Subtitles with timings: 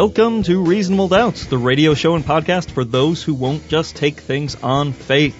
[0.00, 4.20] Welcome to Reasonable Doubts, the radio show and podcast for those who won't just take
[4.20, 5.36] things on faith.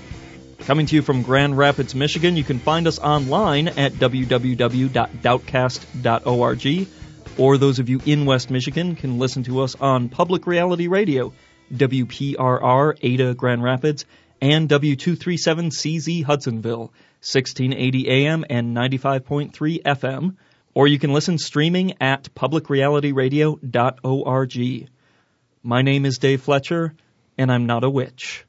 [0.58, 6.88] Coming to you from Grand Rapids, Michigan, you can find us online at www.doubtcast.org,
[7.38, 11.32] or those of you in West Michigan can listen to us on Public Reality Radio,
[11.72, 14.06] WPRR Ada Grand Rapids,
[14.42, 20.34] and W237CZ Hudsonville, 1680 AM and 95.3 FM
[20.78, 24.88] or you can listen streaming at publicrealityradio.org.
[25.64, 26.94] My name is Dave Fletcher,
[27.36, 28.44] and I'm not a witch.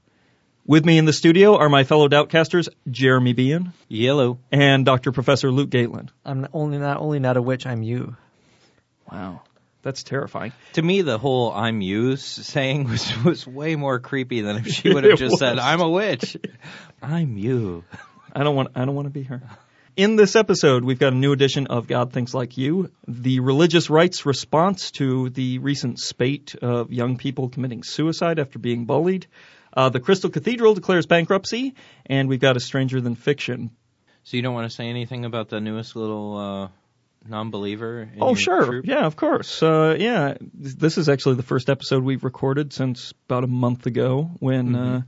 [0.63, 3.73] With me in the studio are my fellow Doubtcasters, Jeremy Beahan.
[3.87, 4.37] Yellow.
[4.51, 5.11] And Dr.
[5.11, 6.11] Professor Luke Galen.
[6.23, 8.15] I'm only not only not a witch, I'm you.
[9.11, 9.41] Wow.
[9.81, 10.51] That's terrifying.
[10.73, 14.93] To me, the whole "I'm you" saying was was way more creepy than if she
[14.93, 16.37] would have just said "I'm a witch."
[17.01, 17.85] I'm you.
[18.35, 18.69] I don't want.
[18.75, 19.41] I don't want to be her.
[19.99, 23.89] In this episode, we've got a new edition of God Thinks Like You, the religious
[23.89, 29.27] rights response to the recent spate of young people committing suicide after being bullied.
[29.73, 33.71] Uh, the Crystal Cathedral declares bankruptcy, and we've got a Stranger Than Fiction.
[34.23, 36.67] So you don't want to say anything about the newest little uh,
[37.27, 38.09] non-believer?
[38.21, 38.63] oh, sure.
[38.63, 38.85] Troop?
[38.85, 39.61] Yeah, of course.
[39.61, 44.31] Uh, yeah, this is actually the first episode we've recorded since about a month ago
[44.39, 44.95] when mm-hmm.
[44.95, 45.01] uh,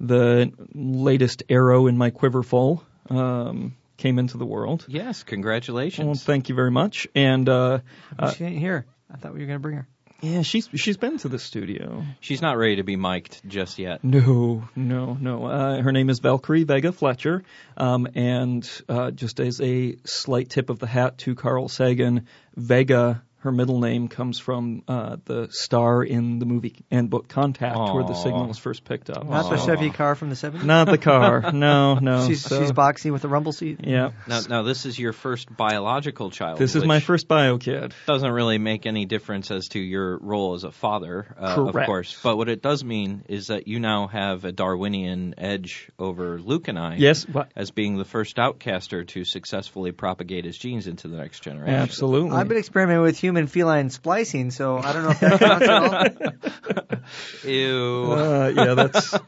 [0.00, 2.84] the latest arrow in my quiver full.
[3.08, 4.84] Um, came into the world.
[4.88, 6.06] Yes, congratulations.
[6.06, 7.06] Well, thank you very much.
[7.14, 7.80] And uh,
[8.18, 8.86] uh, she ain't here.
[9.12, 9.88] I thought we were going to bring her.
[10.20, 12.02] Yeah, she's she's been to the studio.
[12.20, 14.02] She's not ready to be mic'd just yet.
[14.02, 15.44] No, no, no.
[15.44, 17.42] Uh, her name is Valkyrie Vega Fletcher,
[17.76, 23.22] um, and uh, just as a slight tip of the hat to Carl Sagan, Vega
[23.44, 27.94] her middle name comes from uh, the star in the movie and book Contact, Aww.
[27.94, 29.28] where the signal was first picked up.
[29.28, 30.64] Not the Chevy car from the 70s?
[30.64, 31.52] Not the car.
[31.54, 32.26] No, no.
[32.26, 32.60] she's, so.
[32.60, 33.80] she's boxy with a rumble seat?
[33.84, 34.10] Yeah.
[34.26, 36.58] Now, now, this is your first biological child.
[36.58, 37.94] This is my first bio kid.
[38.06, 42.18] Doesn't really make any difference as to your role as a father, uh, of course.
[42.22, 46.68] But what it does mean is that you now have a Darwinian edge over Luke
[46.68, 46.96] and I.
[46.96, 47.24] Yes.
[47.28, 47.52] What?
[47.54, 51.74] As being the first Doubtcaster to successfully propagate his genes into the next generation.
[51.74, 52.36] Absolutely.
[52.36, 55.68] I've been experimenting with human human feline splicing, so I don't know if that counts
[55.68, 56.94] at
[57.42, 57.50] all.
[57.50, 58.12] Ew.
[58.12, 59.18] Uh, yeah, that's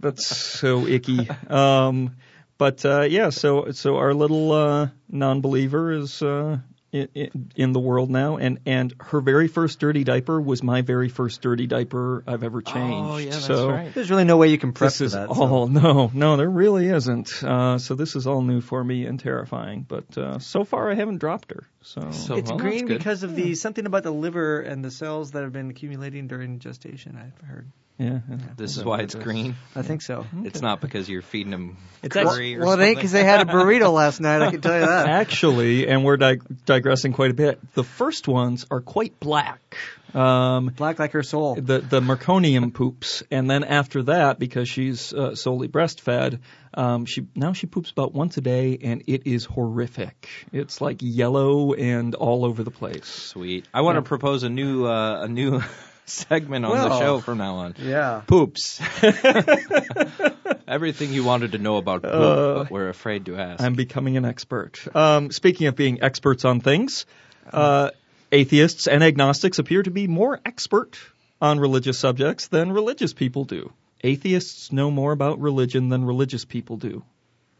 [0.00, 1.26] that's so icky.
[1.48, 2.16] Um,
[2.58, 6.58] but uh, yeah, so so our little uh, non-believer is uh,
[6.94, 11.08] in, in, the world now, and and her very first dirty diaper was my very
[11.08, 13.10] first dirty diaper I've ever changed.
[13.10, 13.92] Oh yeah, that's so right.
[13.92, 15.28] There's really no way you can prep this is that.
[15.28, 15.72] All, so.
[15.72, 17.42] no, no, there really isn't.
[17.42, 19.84] Uh, so this is all new for me and terrifying.
[19.88, 21.64] But uh, so far, I haven't dropped her.
[21.82, 25.32] So, so it's well, green because of the something about the liver and the cells
[25.32, 27.18] that have been accumulating during gestation.
[27.18, 27.70] I've heard.
[27.98, 28.36] Yeah, yeah.
[28.56, 29.54] This is why it's green.
[29.76, 30.20] I think so.
[30.20, 30.48] Okay.
[30.48, 33.22] It's not because you're feeding them it's curry well, or well, it ain't because they
[33.22, 34.42] had a burrito last night.
[34.42, 35.08] I can tell you that.
[35.08, 37.60] Actually, and we're dig- digressing quite a bit.
[37.74, 39.76] The first ones are quite black.
[40.12, 41.54] Um, black like her soul.
[41.56, 46.38] The the meconium poops, and then after that, because she's uh, solely breastfed,
[46.72, 50.28] um, she now she poops about once a day, and it is horrific.
[50.52, 53.06] It's like yellow and all over the place.
[53.06, 53.66] Sweet.
[53.74, 54.00] I want yeah.
[54.00, 55.62] to propose a new uh, a new
[56.06, 57.74] segment on well, the show from now on.
[57.78, 58.22] Yeah.
[58.26, 58.80] Poops.
[60.68, 63.62] Everything you wanted to know about poop, uh, but we're afraid to ask.
[63.62, 64.80] I'm becoming an expert.
[64.94, 67.06] Um, speaking of being experts on things,
[67.52, 67.90] uh,
[68.32, 70.98] atheists and agnostics appear to be more expert
[71.40, 73.72] on religious subjects than religious people do.
[74.02, 77.02] Atheists know more about religion than religious people do.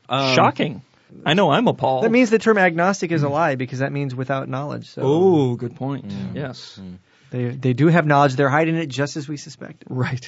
[0.09, 0.83] Um, Shocking.
[1.25, 2.05] I know I'm appalled.
[2.05, 4.89] That means the term agnostic is a lie because that means without knowledge.
[4.89, 5.03] So.
[5.05, 6.09] Oh, good point.
[6.09, 6.35] Mm.
[6.35, 6.79] Yes.
[6.83, 6.99] Mm.
[7.35, 8.37] They they do have knowledge.
[8.37, 9.89] They're hiding it just as we suspected.
[9.91, 10.25] Right.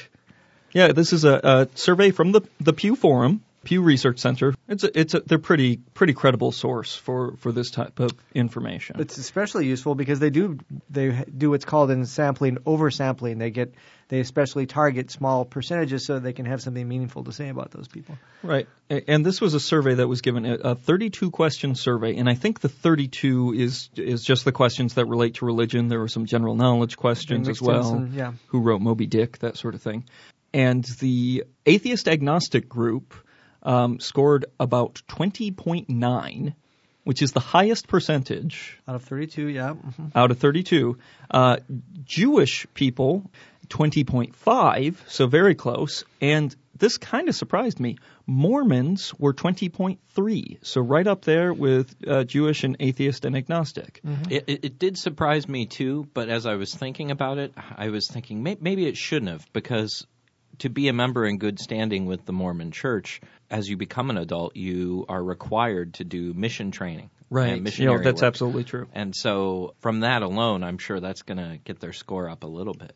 [0.73, 4.55] Yeah, this is a, a survey from the the Pew Forum, Pew Research Center.
[4.69, 9.01] It's a, it's a, they're pretty pretty credible source for, for this type of information.
[9.01, 10.59] It's especially useful because they do
[10.89, 13.41] they do what's called in sampling oversampling.
[13.41, 13.75] They get
[14.07, 17.89] they especially target small percentages so they can have something meaningful to say about those
[17.89, 18.17] people.
[18.41, 18.69] Right.
[18.89, 22.61] And this was a survey that was given a 32 question survey, and I think
[22.61, 25.89] the 32 is is just the questions that relate to religion.
[25.89, 27.83] There were some general knowledge questions as well.
[27.83, 28.35] Some, yeah.
[28.47, 30.05] Who wrote Moby Dick, that sort of thing.
[30.55, 33.13] And the atheist agnostic group
[33.67, 36.55] um, scored about 20.9
[37.05, 39.47] which is the highest percentage out of 32.
[39.47, 40.07] Yeah, mm-hmm.
[40.13, 40.99] out of 32.
[41.31, 41.59] Uh,
[42.03, 43.31] Jewish people
[43.69, 47.99] 20.5, so very close, and this kind of surprised me.
[48.27, 54.01] Mormons were 20.3, so right up there with uh, Jewish and atheist and agnostic.
[54.05, 54.33] Mm-hmm.
[54.33, 57.91] It, it, it, did surprise me too, but as I was thinking about it, I
[57.91, 60.07] was thinking may, maybe it shouldn't have because
[60.59, 63.21] to be a member in good standing with the Mormon Church,
[63.51, 67.11] as you become an adult, you are required to do mission training.
[67.29, 67.79] Right.
[67.79, 68.29] you know, that's work.
[68.29, 68.87] absolutely true.
[68.95, 72.47] And so from that alone, I'm sure that's going to get their score up a
[72.47, 72.95] little bit.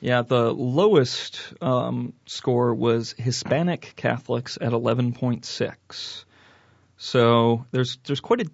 [0.00, 6.24] Yeah, the lowest um, score was Hispanic Catholics at 11.6.
[6.96, 8.50] So there's there's quite a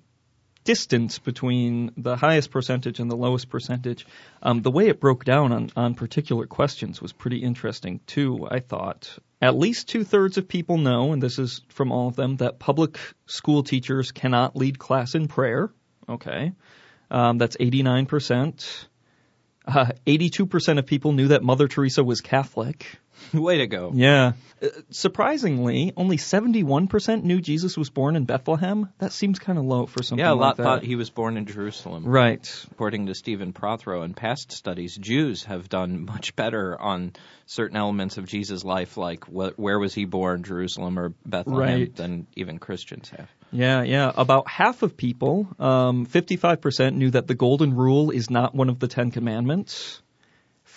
[0.66, 4.04] distance between the highest percentage and the lowest percentage.
[4.42, 8.46] Um, the way it broke down on, on particular questions was pretty interesting too.
[8.50, 12.16] I thought at least two thirds of people know, and this is from all of
[12.16, 15.70] them, that public school teachers cannot lead class in prayer.
[16.08, 16.52] Okay,
[17.10, 18.88] um, that's 89 percent.
[19.66, 22.86] Uh, 82% of people knew that Mother Teresa was Catholic.
[23.34, 23.92] Way to go.
[23.94, 24.32] Yeah.
[24.62, 28.88] Uh, surprisingly, only 71% knew Jesus was born in Bethlehem.
[28.98, 31.36] That seems kind of low for something Yeah, a lot like thought he was born
[31.36, 32.04] in Jerusalem.
[32.04, 32.66] Right.
[32.72, 37.12] According to Stephen Prothero in past studies, Jews have done much better on
[37.46, 41.94] certain elements of Jesus' life, like wh- where was he born, Jerusalem or Bethlehem, Right.
[41.96, 43.28] than even Christians have.
[43.52, 44.10] Yeah, yeah.
[44.16, 48.78] About half of people, um, 55%, knew that the Golden Rule is not one of
[48.80, 50.02] the Ten Commandments.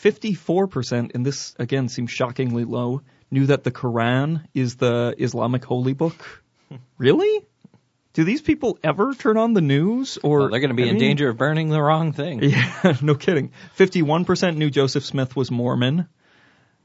[0.04, 3.02] 54%, and this again seems shockingly low,
[3.32, 6.44] knew that the Quran is the Islamic holy book.
[6.98, 7.46] really?
[8.14, 10.18] Do these people ever turn on the news?
[10.24, 12.42] Or Well, they're going to be I in mean- danger of burning the wrong thing.
[12.44, 13.52] Yeah, no kidding.
[13.78, 16.08] 51% knew Joseph Smith was Mormon.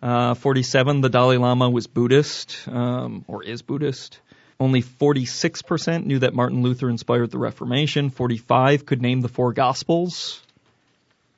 [0.03, 4.21] Uh, 47, the Dalai Lama was Buddhist, um, or is Buddhist.
[4.61, 8.11] Only 46% knew that Martin Luther inspired the Reformation.
[8.11, 10.43] 45 could name the four Gospels.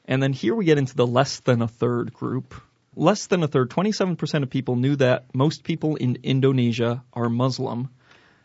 [0.06, 2.54] And then here we get into the less than a third group.
[2.94, 7.90] Less than a third, 27% of people knew that most people in Indonesia are Muslim.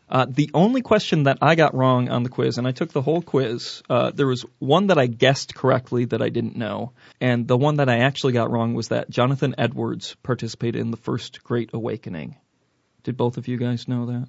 [0.10, 3.02] Uh, the only question that I got wrong on the quiz, and I took the
[3.02, 6.92] whole quiz, uh, there was one that I guessed correctly that I didn't know,
[7.22, 10.98] and the one that I actually got wrong was that Jonathan Edwards participated in the
[10.98, 12.36] First Great Awakening.
[13.04, 14.28] Did both of you guys know that?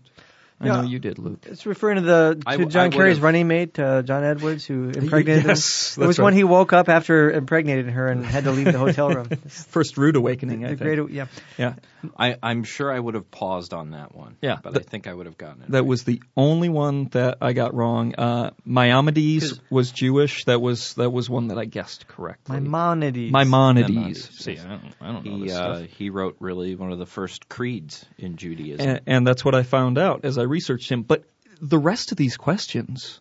[0.62, 0.76] I Yeah.
[0.82, 1.44] know you did, Luke.
[1.48, 4.64] It's referring to the to w- I John Kerry's would've- running mate, uh, John Edwards,
[4.64, 6.04] who impregnated Yes, him.
[6.04, 8.78] It was that's when he woke up after impregnating her and had to leave the
[8.78, 9.26] hotel room.
[9.48, 10.96] First Rude Awakening, I the think.
[11.00, 11.26] great, yeah.
[11.58, 11.74] yeah,
[12.16, 14.36] I, I'm sure I would have paused on that one.
[14.40, 15.70] Yeah, But th- I think I would have gotten it.
[15.72, 15.86] that right.
[15.86, 18.14] was the only one that I got wrong.
[18.16, 20.44] Uh, Maimonides 'Cause- was Jewish.
[20.44, 22.60] That was that was one that I guessed correctly.
[22.60, 23.32] Maimonides.
[23.32, 23.88] Maimonides.
[23.88, 24.30] Maimonides.
[24.38, 25.88] See, I don't, I don't know He this uh, stuff.
[25.98, 28.88] he wrote really one of the first creeds in Judaism.
[28.88, 31.02] and, and that's what I found out as I researched him.
[31.02, 31.24] But
[31.60, 33.20] the rest of these questions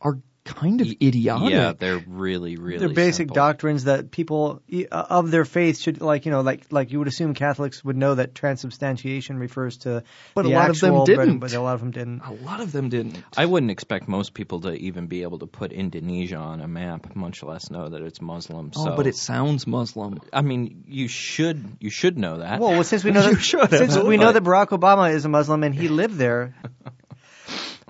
[0.00, 1.50] are kind of idiotic.
[1.50, 2.78] Yeah, they're really, really.
[2.78, 3.34] They're basic simple.
[3.34, 7.08] doctrines that people uh, of their faith should like you know like like you would
[7.08, 10.02] assume Catholics would know that transubstantiation refers to
[10.34, 11.38] But a lot of them actual bread and- didn't.
[11.40, 12.20] but a lot of them didn't.
[12.24, 13.22] a lot of them didn't.
[13.36, 17.14] I wouldn't expect most people to even be able to put Indonesia on a map,
[17.14, 18.72] much less know that it's Muslim.
[18.76, 20.20] Oh, so, but it sounds Muslim.
[20.32, 22.60] I mean, you should you should know that.
[22.60, 23.70] Well, well, since we know You that should have.
[23.70, 26.54] since we know that Barack Obama is a Muslim and he lived there.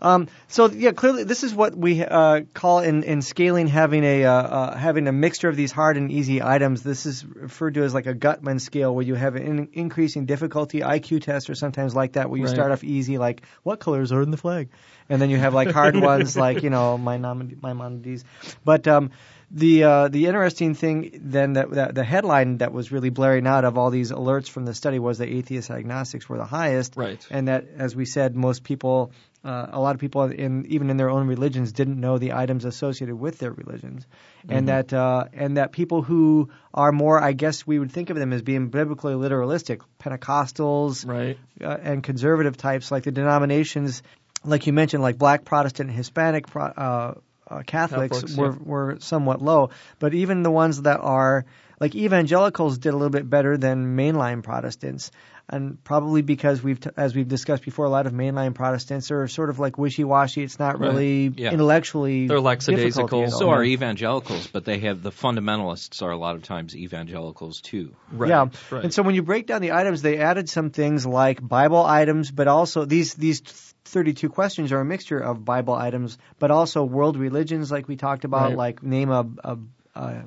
[0.03, 4.25] Um, so yeah, clearly this is what we uh, call in, in scaling having a
[4.25, 6.83] uh, uh, having a mixture of these hard and easy items.
[6.83, 10.27] This is referred to as like a Guttman scale, where you have an in- increasing
[10.27, 12.55] difficulty IQ test, or sometimes like that, where you Right.
[12.55, 14.69] start off easy, like what colors are in the flag,
[15.09, 17.63] and then you have like hard ones, like you know Maimonides.
[17.63, 18.25] Maimonides.
[18.65, 19.11] But um,
[19.51, 23.65] the uh, the interesting thing then that, that the headline that was really blaring out
[23.65, 27.27] of all these alerts from the study was that atheists agnostics were the highest, Right.
[27.31, 29.11] and that as we said, most people,
[29.43, 32.65] uh, a lot of people in even in their own religions didn't know the items
[32.65, 34.07] associated with their religions,
[34.49, 38.17] and that uh, and that people who are more, I guess we would think of
[38.17, 41.39] them as being biblically literalistic, Pentecostals, Right.
[41.63, 44.03] uh, and conservative types, like the denominations,
[44.45, 47.15] like you mentioned, like Black Protestant and Hispanic pro, uh,
[47.49, 48.59] uh, Catholics, Catholics, were yeah.
[48.63, 49.71] were somewhat low.
[49.99, 51.47] But even the ones that are
[51.81, 55.11] like evangelicals did a little bit better than mainline Protestants,
[55.49, 59.27] and probably because we've, t- as we've discussed before, a lot of mainline Protestants are
[59.27, 60.43] sort of like wishy-washy.
[60.43, 60.91] It's not Right.
[60.93, 61.53] really Yeah.
[61.53, 63.31] intellectually They're difficult to lackadaisical.
[63.31, 67.93] so are evangelicals, but they have the fundamentalists are a lot of times evangelicals too.
[68.13, 68.29] Right.
[68.29, 68.85] Yeah, Right.
[68.85, 72.31] and so when you break down the items, they added some things like Bible items,
[72.31, 73.41] but also these these
[73.87, 78.25] 32 questions are a mixture of Bible items, but also world religions, like we talked
[78.25, 78.57] about, Right.
[78.57, 79.59] like name a, a,
[79.95, 80.23] a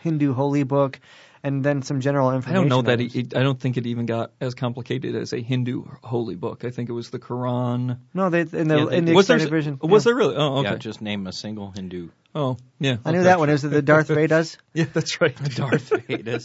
[0.00, 1.00] Hindu holy book,
[1.42, 2.56] and then some general information.
[2.56, 3.14] I don't know that items.
[3.16, 6.64] it, I don't think it even got as complicated as a Hindu holy book.
[6.64, 7.98] I think it was the Quran.
[8.14, 9.78] no, they in the Yeah, they- in the was there extended version.
[9.82, 10.10] was yeah.
[10.10, 10.36] there really?
[10.36, 10.70] Oh, okay.
[10.70, 12.08] Yeah, just name a single Hindu.
[12.34, 12.96] oh, yeah.
[13.04, 13.24] I knew okay.
[13.24, 13.50] that one.
[13.50, 15.36] Is it the Darth Vedas Yeah, that's right.
[15.42, 16.38] The Darth Vader.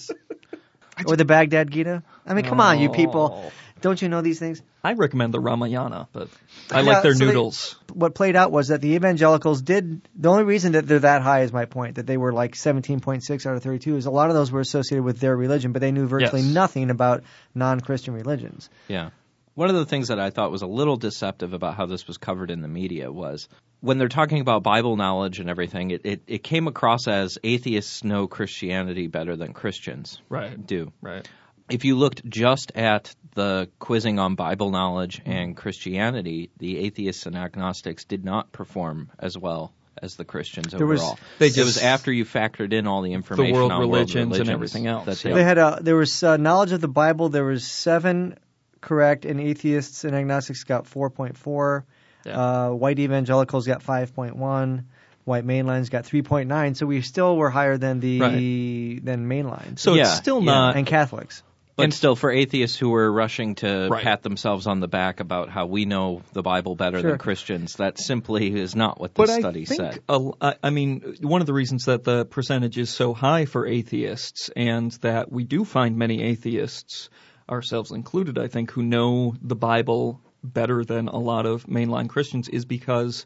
[1.06, 2.04] or the Baghdad Gita?
[2.26, 3.44] I mean, come on, you people.
[3.46, 3.52] Oh.
[3.82, 4.62] Don't you know these things?
[4.84, 5.48] I recommend the mm-hmm.
[5.48, 6.30] Ramayana, but
[6.72, 7.76] I Yeah, like their so they- noodles.
[7.94, 10.08] What played out was that the evangelicals did.
[10.16, 13.46] The only reason that they're that high is my point that they were like 17.6
[13.46, 15.92] out of 32 is a lot of those were associated with their religion, but they
[15.92, 16.54] knew virtually Yes.
[16.54, 17.24] nothing about
[17.56, 18.70] non-Christian religions.
[18.88, 19.10] Yeah.
[19.54, 22.18] One of the things that I thought was a little deceptive about how this was
[22.18, 23.50] covered in the media was
[23.82, 28.04] when they're talking about Bible knowledge and everything, it, it, it came across as atheists
[28.06, 30.66] know Christianity better than Christians Right.
[30.66, 30.94] do.
[31.02, 31.28] Right.
[31.72, 37.36] If you looked just at the quizzing on Bible knowledge and Christianity, the atheists and
[37.36, 41.20] agnostics did not perform as well as the Christians There was- overall.
[41.40, 44.50] They it was after you factored in all the information world on religions world and
[44.50, 45.32] everything else, that yeah.
[45.32, 47.30] they- They had a there was uh, knowledge of the Bible.
[47.30, 48.38] There was seven
[48.82, 51.84] correct, and atheists and agnostics got 4.4.
[52.26, 52.40] Yeah.
[52.40, 54.86] Uh, white evangelicals got 5.1.
[55.24, 56.76] White mainlines got 3.9.
[56.76, 60.46] So we still were higher than the than mainlines So Yeah, it's still yeah.
[60.52, 60.76] not.
[60.78, 61.44] and Catholics.
[61.76, 64.04] But And- still, for atheists who were rushing to Right.
[64.04, 67.12] pat themselves on the back about how we know the Bible better Sure.
[67.12, 70.00] than Christians, that simply is not what the But study I think, said.
[70.10, 74.50] a- I mean, one of the reasons that the percentage is so high for atheists,
[74.56, 77.10] and that we do find many atheists,
[77.50, 82.50] ourselves included, I think, who know the Bible better than a lot of mainline Christians,
[82.50, 83.26] is because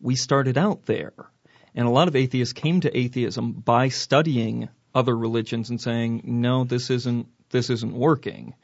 [0.00, 1.12] we started out there,
[1.74, 6.64] and a lot of atheists came to atheism by studying other religions and saying, no,
[6.64, 8.54] this isn't this isn't working,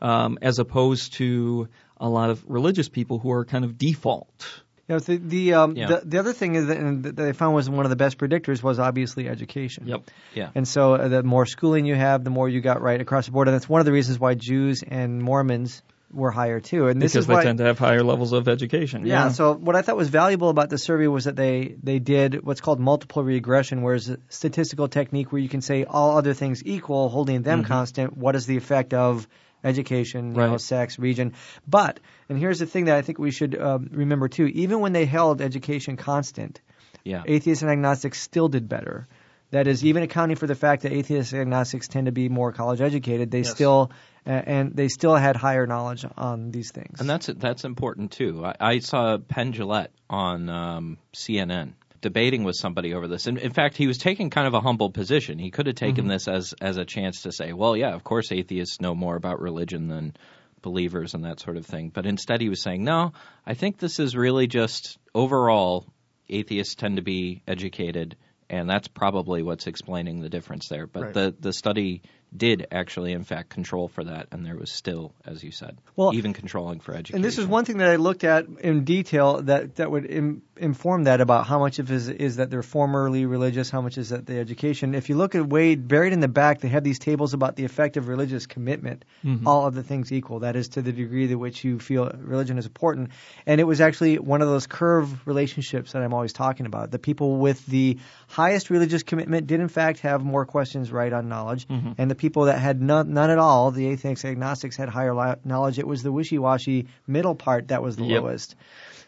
[0.00, 4.62] um, as opposed to a lot of religious people who are kind of default.
[4.88, 5.86] Know, the the, um, Yeah.
[5.88, 8.62] the the other thing is that, that they found was one of the best predictors
[8.62, 9.88] was obviously education.
[9.88, 10.02] Yep.
[10.32, 10.50] Yeah.
[10.54, 13.32] And so uh, the more schooling you have, the more you got right across the
[13.32, 15.82] board, and that's one of the reasons why Jews and Mormons
[16.12, 16.88] were higher too.
[16.88, 19.06] And this because is they why, tend to have higher levels of education.
[19.06, 22.44] Yeah, So what I thought was valuable about the survey was that they they did
[22.44, 26.62] what's called multiple regression, whereas a statistical technique where you can say all other things
[26.64, 28.16] equal, holding them constant.
[28.16, 29.26] What is the effect of
[29.64, 31.32] education, you know, sex, region?
[31.66, 34.92] But and here's the thing that I think we should um, remember too: even when
[34.92, 36.60] they held education constant,
[37.04, 37.22] yeah.
[37.26, 39.06] atheists and agnostics still did better.
[39.52, 42.52] That is, even accounting for the fact that atheists and agnostics tend to be more
[42.52, 43.50] college educated, they Yes.
[43.52, 43.92] still
[44.26, 47.00] and they still had higher knowledge on these things.
[47.00, 48.44] And that's that's important too.
[48.44, 53.26] I, I saw Penn Jillette on um, CNN debating with somebody over this.
[53.26, 55.38] And in fact, he was taking kind of a humble position.
[55.38, 56.08] He could have taken Mm-hmm.
[56.08, 59.40] this as as a chance to say, "Well, yeah, of course, atheists know more about
[59.40, 60.14] religion than
[60.62, 63.12] believers and that sort of thing." But instead, he was saying, "No,
[63.46, 65.86] I think this is really just overall
[66.28, 68.16] atheists tend to be educated."
[68.48, 70.86] And that's probably what's explaining the difference there.
[70.86, 71.14] But Right.
[71.14, 72.02] the, the study
[72.34, 76.14] did actually, in fact, control for that, and there was still, as you said, Well,
[76.14, 77.16] even controlling for education.
[77.16, 80.42] And this is one thing that I looked at in detail that that would Im,
[80.56, 84.10] inform that about how much of is is that they're formerly religious, how much is
[84.10, 84.94] that the education.
[84.94, 87.64] If you look at Wade buried in the back, they have these tables about the
[87.64, 89.04] effect of religious commitment.
[89.24, 89.46] Mm-hmm.
[89.46, 92.66] All other things equal, that is to the degree to which you feel religion is
[92.66, 93.10] important.
[93.46, 96.90] And it was actually one of those curve relationships that I'm always talking about.
[96.90, 101.28] The people with the highest religious commitment did in fact have more questions right on
[101.28, 101.92] knowledge, mm-hmm.
[101.98, 105.36] and the people that had none, none at all, the atheists, agnostics, had higher li-
[105.44, 105.78] knowledge.
[105.78, 108.22] It was the wishy-washy middle part that was the Yep.
[108.22, 108.56] lowest.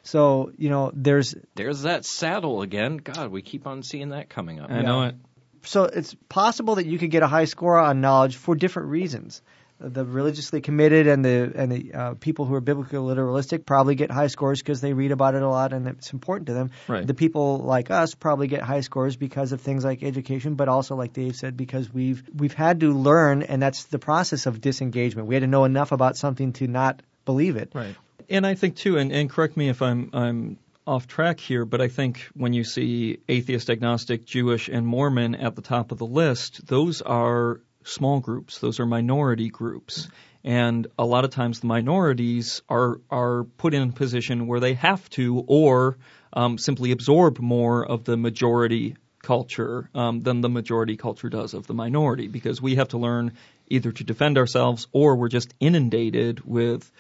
[0.02, 2.96] So you know, there's There's that saddle again.
[2.98, 4.70] God, we keep on seeing that coming up.
[4.70, 5.16] I know it.
[5.64, 9.42] so it's possible that you could get a high score on knowledge for different reasons.
[9.80, 14.10] The religiously committed and the and the uh, people who are biblically literalistic probably get
[14.10, 16.70] high scores because they read about it a lot and it's important to them.
[16.88, 17.06] Right.
[17.06, 20.96] The people like us probably get high scores because of things like education, but also
[20.96, 25.28] like Dave said, because we've we've had to learn, and that's the process of disengagement.
[25.28, 27.70] We had to know enough about something to not believe it.
[27.72, 27.94] Right.
[28.28, 30.58] And I think too, and, and correct me if I'm I'm
[30.88, 35.54] off track here, but I think when you see atheist, agnostic, Jewish, and Mormon at
[35.54, 38.58] the top of the list, those are small groups.
[38.58, 40.08] Those are minority groups.
[40.44, 44.74] And a lot of times the minorities are are put in a position where they
[44.74, 45.98] have to or
[46.32, 51.66] um, simply absorb more of the majority culture um, than the majority culture does of
[51.66, 53.32] the minority because we have to learn
[53.66, 56.90] either to defend ourselves or we're just inundated with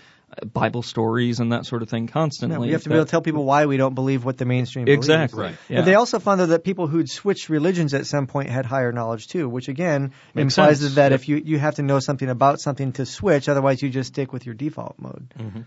[0.52, 2.56] Bible stories and that sort of thing constantly.
[2.56, 4.36] No, we have to that- be able to tell people why we don't believe what
[4.38, 5.06] the mainstream believes.
[5.08, 5.42] Exactly.
[5.44, 5.56] Right.
[5.68, 5.78] Yeah.
[5.78, 8.92] And they also found though that people who'd switched religions at some point had higher
[8.92, 10.94] knowledge too, which again Makes implies sense.
[10.96, 11.20] that Yep.
[11.20, 14.32] if you you have to know something about something to switch, otherwise you just stick
[14.32, 15.32] with your default mode.
[15.38, 15.60] Mm-hmm.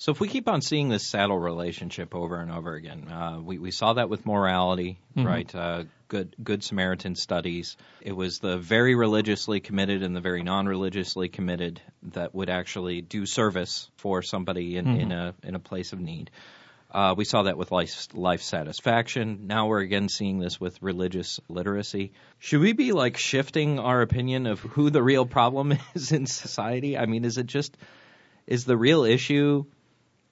[0.00, 3.58] So if we keep on seeing this saddle relationship over and over again, uh, we
[3.58, 5.52] we saw that with morality, right?
[5.52, 7.76] Uh, good Good Samaritan studies.
[8.00, 11.80] It was the very religiously committed and the very non-religiously committed
[12.14, 16.30] that would actually do service for somebody in, in a in a place of need.
[16.92, 19.48] Uh, we saw that with life, life satisfaction.
[19.48, 22.12] Now we're again seeing this with religious literacy.
[22.38, 26.96] Should we be like shifting our opinion of who the real problem is in society?
[26.96, 27.76] I mean, is it just
[28.46, 29.66] is the real issue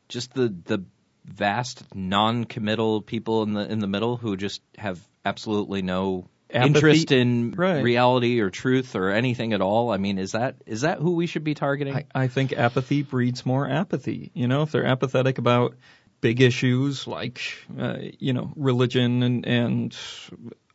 [0.09, 0.85] just the the
[1.25, 6.69] vast non-committal people in the in the middle who just have absolutely no Apathy.
[6.69, 7.83] interest in Right.
[7.83, 9.91] reality or truth or anything at all?
[9.91, 11.95] I mean, is that is that who we should be targeting?
[11.95, 14.31] I, I think apathy breeds more apathy.
[14.35, 15.75] You know, if they're apathetic about
[16.21, 17.41] big issues like,
[17.79, 19.97] uh, you know, religion and, and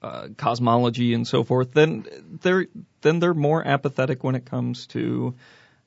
[0.02, 2.06] uh, cosmology and so forth, then
[2.42, 2.68] they're
[3.02, 5.36] then they're more apathetic when it comes to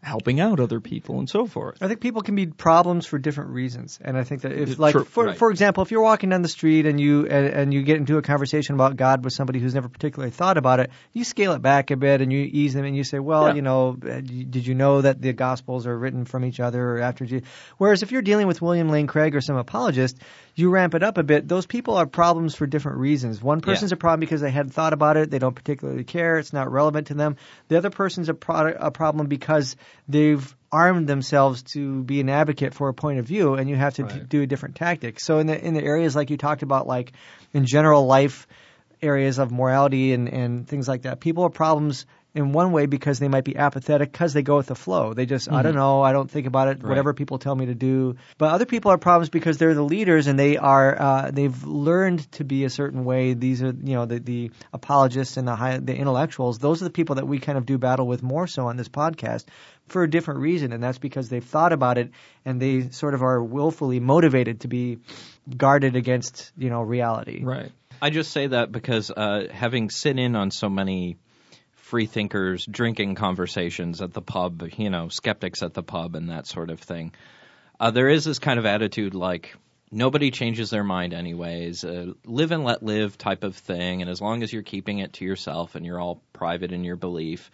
[0.04, 1.78] helping out other people and so forth.
[1.82, 4.92] I think people can be problems for different reasons, and I think that if, like,
[4.92, 5.36] true, for right.
[5.36, 8.18] for example, if you're walking down the street and you and, and you get into
[8.18, 11.62] a conversation about God with somebody who's never particularly thought about it, you scale it
[11.62, 13.54] back a bit and you ease them and you say, well, Yeah.
[13.54, 17.24] you know, did you know that the Gospels are written from each other or after?
[17.24, 17.42] Je-
[17.78, 20.18] Whereas if you're dealing with William Lane Craig or some apologist,
[20.54, 21.48] you ramp it up a bit.
[21.48, 23.42] Those people are problems for different reasons.
[23.42, 26.52] One person's a problem because they hadn't thought about it, they don't particularly care, it's
[26.52, 27.36] not relevant to them.
[27.68, 29.76] The other person's a, pro- a problem because
[30.08, 33.94] they've armed themselves to be an advocate for a point of view, and you have
[33.94, 34.28] to Right.
[34.28, 35.20] do a different tactic.
[35.20, 37.12] So in the in the areas like you talked about, like
[37.52, 38.46] in general life
[39.02, 43.20] areas of morality and and things like that, people have problems in one way because
[43.20, 45.14] they might be apathetic because they go with the flow.
[45.14, 46.82] They just I don't know, I don't think about it.
[46.82, 48.16] Whatever people tell me to do.
[48.38, 52.30] But other people have problems because they're the leaders and they are uh, they've learned
[52.32, 53.34] to be a certain way.
[53.34, 56.58] These are you know the the apologists and the high the intellectuals.
[56.58, 58.88] Those are the people that we kind of do battle with more so on this
[58.88, 59.44] podcast
[59.86, 62.10] for a different reason, and that's because they've thought about it
[62.44, 64.98] and they sort of are willfully motivated to be
[65.56, 67.44] guarded against you know reality.
[67.44, 67.70] Right.
[68.02, 71.16] I just say that because uh, having sit in on so many
[71.94, 76.44] free thinkers drinking conversations at the pub, you know, skeptics at the pub and that
[76.44, 77.12] sort of thing,
[77.78, 79.54] uh, there is this kind of attitude like
[79.92, 84.20] nobody changes their mind anyways, uh, live and let live type of thing, and as
[84.20, 87.48] long as you're keeping it to yourself and you're all private in your belief.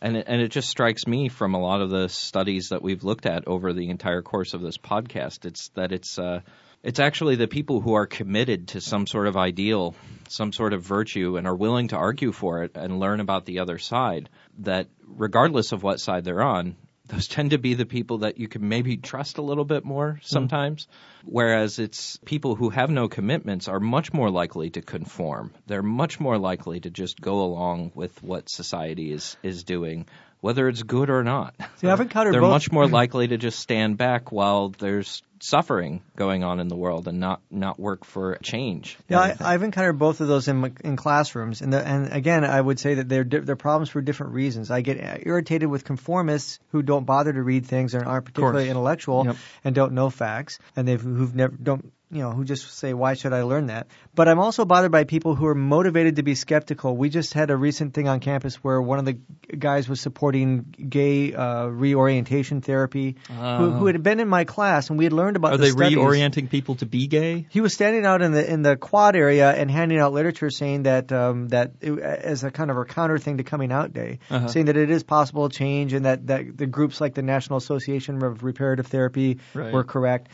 [0.00, 3.04] And it, and it just strikes me from a lot of the studies that we've
[3.04, 6.40] looked at over the entire course of this podcast, it's that it's uh,
[6.82, 9.94] it's actually the people who are committed to some sort of ideal,
[10.28, 13.58] some sort of virtue, and are willing to argue for it and learn about the
[13.58, 14.28] other side.
[14.60, 18.48] That regardless of what side they're on, those tend to be the people that you
[18.48, 20.24] can maybe trust a little bit more mm-hmm.
[20.24, 20.88] sometimes.
[21.24, 25.52] Whereas it's people who have no commitments are much more likely to conform.
[25.66, 30.06] They're much more likely to just go along with what society is is doing,
[30.40, 31.54] whether it's good or not.
[31.76, 32.50] See, I've encountered They're both.
[32.50, 37.08] much more likely to just stand back while there's suffering going on in the world
[37.08, 38.98] and not not work for change.
[39.08, 42.60] Yeah, I, I've encountered both of those in in classrooms, and the, and again, I
[42.60, 44.70] would say that they're they're problems for different reasons.
[44.70, 49.24] I get irritated with conformists who don't bother to read things and aren't particularly intellectual
[49.24, 49.36] Yep.
[49.64, 53.14] and don't know facts, and they've who've never don't you know who just say why
[53.14, 53.86] should I learn that?
[54.14, 56.96] But I'm also bothered by people who are motivated to be skeptical.
[56.96, 59.18] We just had a recent thing on campus where one of the
[59.56, 64.98] guys was supporting gay uh, reorientation therapy, who, who had been in my class, and
[64.98, 65.96] we had learned about Are the they studies.
[65.98, 67.46] reorienting people to be gay?
[67.50, 70.84] He was standing out in the in the quad area and handing out literature, saying
[70.84, 74.18] that um, that it, as a kind of a counter thing to Coming Out Day,
[74.30, 74.48] Uh-huh.
[74.48, 77.58] saying that it is possible to change and that that the groups like the National
[77.58, 79.72] Association of Reparative Therapy Right.
[79.72, 80.28] were correct.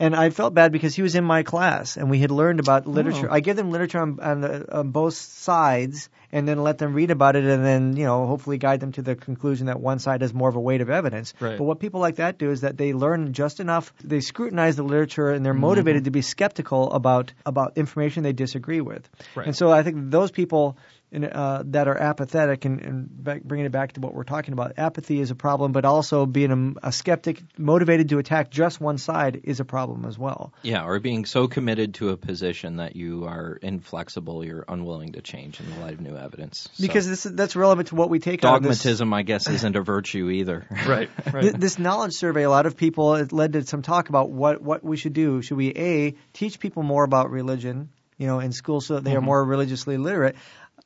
[0.00, 2.86] And I felt bad because he was in my class and we had learned about
[2.86, 3.28] literature.
[3.28, 3.34] Oh.
[3.34, 7.10] I give them literature on, on, the, on both sides and then let them read
[7.10, 10.20] about it and then, you know, hopefully guide them to the conclusion that one side
[10.20, 11.34] has more of a weight of evidence.
[11.40, 11.58] Right.
[11.58, 14.84] But what people like that do is that they learn just enough, they scrutinize the
[14.84, 15.62] literature and they're Mm-hmm.
[15.62, 19.08] motivated to be skeptical about, about information they disagree with.
[19.34, 19.46] Right.
[19.46, 20.76] And so I think those people
[21.10, 24.52] in, uh, that are apathetic and, and back, bringing it back to what we're talking
[24.52, 28.80] about, apathy is a problem, but also being a, a skeptic motivated to attack just
[28.80, 30.52] one side is a problem as well.
[30.62, 35.22] Yeah, or being so committed to a position that you are inflexible, you're unwilling to
[35.22, 36.68] change in the light of new evidence.
[36.74, 38.82] So Because this, that's relevant to what we take out of this.
[38.82, 40.66] dogmatism, I guess, isn't a virtue either.
[40.88, 41.10] Right.
[41.32, 44.62] Th- this knowledge survey, a lot of people, it led to some talk about what,
[44.62, 45.42] what we should do.
[45.42, 49.14] Should we, A, teach people more about religion, you know, in school so that they
[49.14, 50.36] are more religiously literate?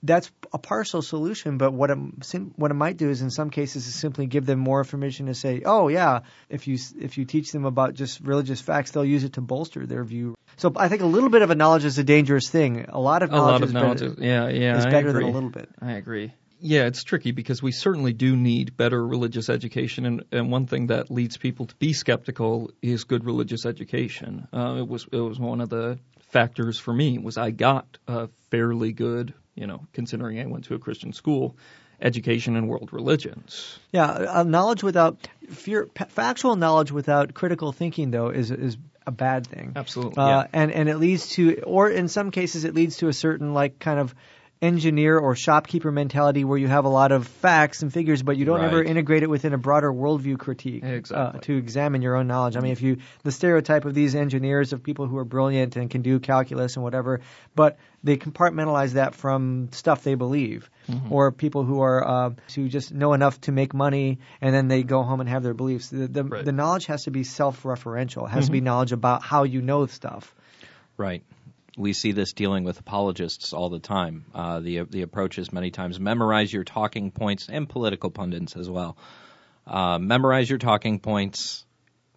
[0.05, 1.97] That's a partial solution, but what it,
[2.57, 5.35] what it might do is in some cases is simply give them more information to
[5.35, 9.23] say, oh yeah, if you if you teach them about just religious facts, they'll use
[9.23, 10.35] it to bolster their view.
[10.57, 12.87] So I think a little bit of a knowledge is a dangerous thing.
[12.89, 14.01] A lot of A knowledge lot is knowledge.
[14.01, 14.79] better, is- yeah, yeah.
[14.79, 15.69] is better than a little bit.
[15.81, 16.33] I agree.
[16.65, 20.89] Yeah, it's tricky because we certainly do need better religious education, and, and one thing
[20.89, 24.47] that leads people to be skeptical is good religious education.
[24.53, 25.99] Uh, it was it was one of the
[26.31, 30.75] factors for me was I got a fairly good, you know, considering I went to
[30.75, 31.57] a Christian school,
[32.01, 33.79] education in world religions.
[33.93, 39.11] Yeah, uh, knowledge without fear, p- factual knowledge without critical thinking, though, is is a
[39.13, 39.73] bad thing.
[39.77, 40.23] Absolutely.
[40.23, 40.47] Uh, Yeah.
[40.53, 43.79] and and it leads to, or in some cases, it leads to a certain like
[43.79, 44.15] kind of
[44.61, 48.45] engineer or shopkeeper mentality where you have a lot of facts and figures, but you
[48.45, 51.39] don't ever integrate it within a broader worldview critique Exactly.
[51.39, 52.57] uh, to examine your own knowledge.
[52.57, 55.91] I mean, if you the stereotype of these engineers of people who are brilliant and
[55.91, 57.23] can do calculus and whatever,
[57.57, 60.69] but they compartmentalize that from stuff they believe,
[61.11, 64.83] or people who are uh, who just know enough to make money and then they
[64.83, 65.89] go home and have their beliefs.
[65.89, 66.45] The the, Right.
[66.45, 68.27] the knowledge has to be self-referential.
[68.27, 70.35] It has to be knowledge about how you know stuff.
[70.97, 71.23] Right.
[71.79, 74.25] We see this dealing with apologists all the time.
[74.35, 78.69] Uh, the the approach is many times memorize your talking points and political pundits as
[78.69, 78.97] well.
[79.67, 81.65] Uh, memorize your talking points,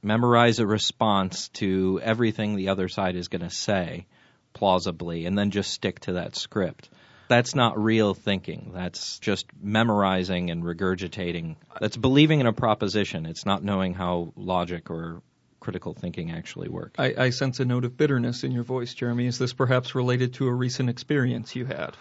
[0.01, 4.07] memorize a response to everything the other side is going to say
[4.55, 6.89] plausibly, and then just stick to that script.
[7.27, 8.71] That's not real thinking.
[8.73, 11.55] That's just memorizing and regurgitating.
[11.79, 13.25] That's believing in a proposition.
[13.25, 15.21] It's not knowing how logic or
[15.59, 16.95] critical thinking actually work.
[16.99, 19.25] I, I sense a note of bitterness in your voice, Jeremy.
[19.25, 21.97] Is this perhaps related to a recent experience you had?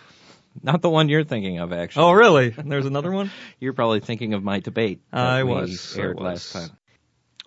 [0.62, 2.04] Not the one you're thinking of, actually.
[2.04, 2.50] Oh, really?
[2.50, 3.30] There's another one?
[3.60, 5.00] You're probably thinking of my debate.
[5.10, 6.24] that I was, I aired was.
[6.24, 6.78] last time.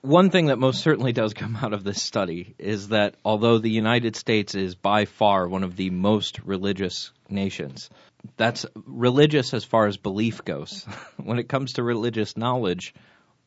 [0.01, 3.69] One thing that most certainly does come out of this study is that although the
[3.69, 7.89] United States is by far one of the most religious nations,
[8.35, 10.85] that's religious as far as belief goes.
[11.17, 12.93] when it comes to religious knowledge,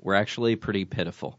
[0.01, 1.39] we're actually pretty pitiful.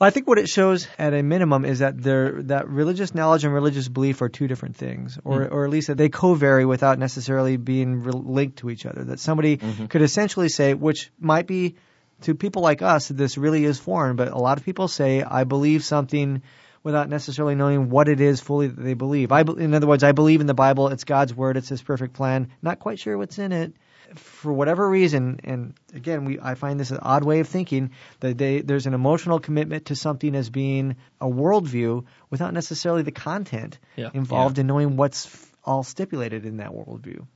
[0.00, 3.54] I think what it shows at a minimum is that there that religious knowledge and
[3.54, 5.54] religious belief are two different things, or mm-hmm.
[5.54, 9.04] or at least that they co-vary without necessarily being re- linked to each other.
[9.04, 9.86] That somebody mm-hmm.
[9.86, 11.76] could essentially say, which might be
[12.22, 15.44] to people like us, this really is foreign, but a lot of people say, I
[15.44, 16.42] believe something
[16.82, 19.30] without necessarily knowing what it is fully that they believe.
[19.30, 20.88] I, in other words, I believe in the Bible.
[20.88, 21.56] It's God's word.
[21.56, 22.50] It's His perfect plan.
[22.60, 23.72] Not quite sure what's in it
[24.16, 28.36] for whatever reason, and again, we I find this an odd way of thinking that
[28.36, 33.78] they, there's an emotional commitment to something as being a worldview without necessarily the content
[33.96, 34.10] Yeah.
[34.12, 37.26] involved in knowing what's all stipulated in that worldview.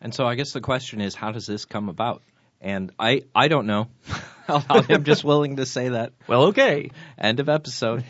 [0.00, 2.22] And so I guess the question is, how does this come about?
[2.60, 3.88] And I, I don't know.
[4.48, 6.12] I'm just willing to say that.
[6.28, 6.90] Well, okay.
[7.18, 8.04] End of episode.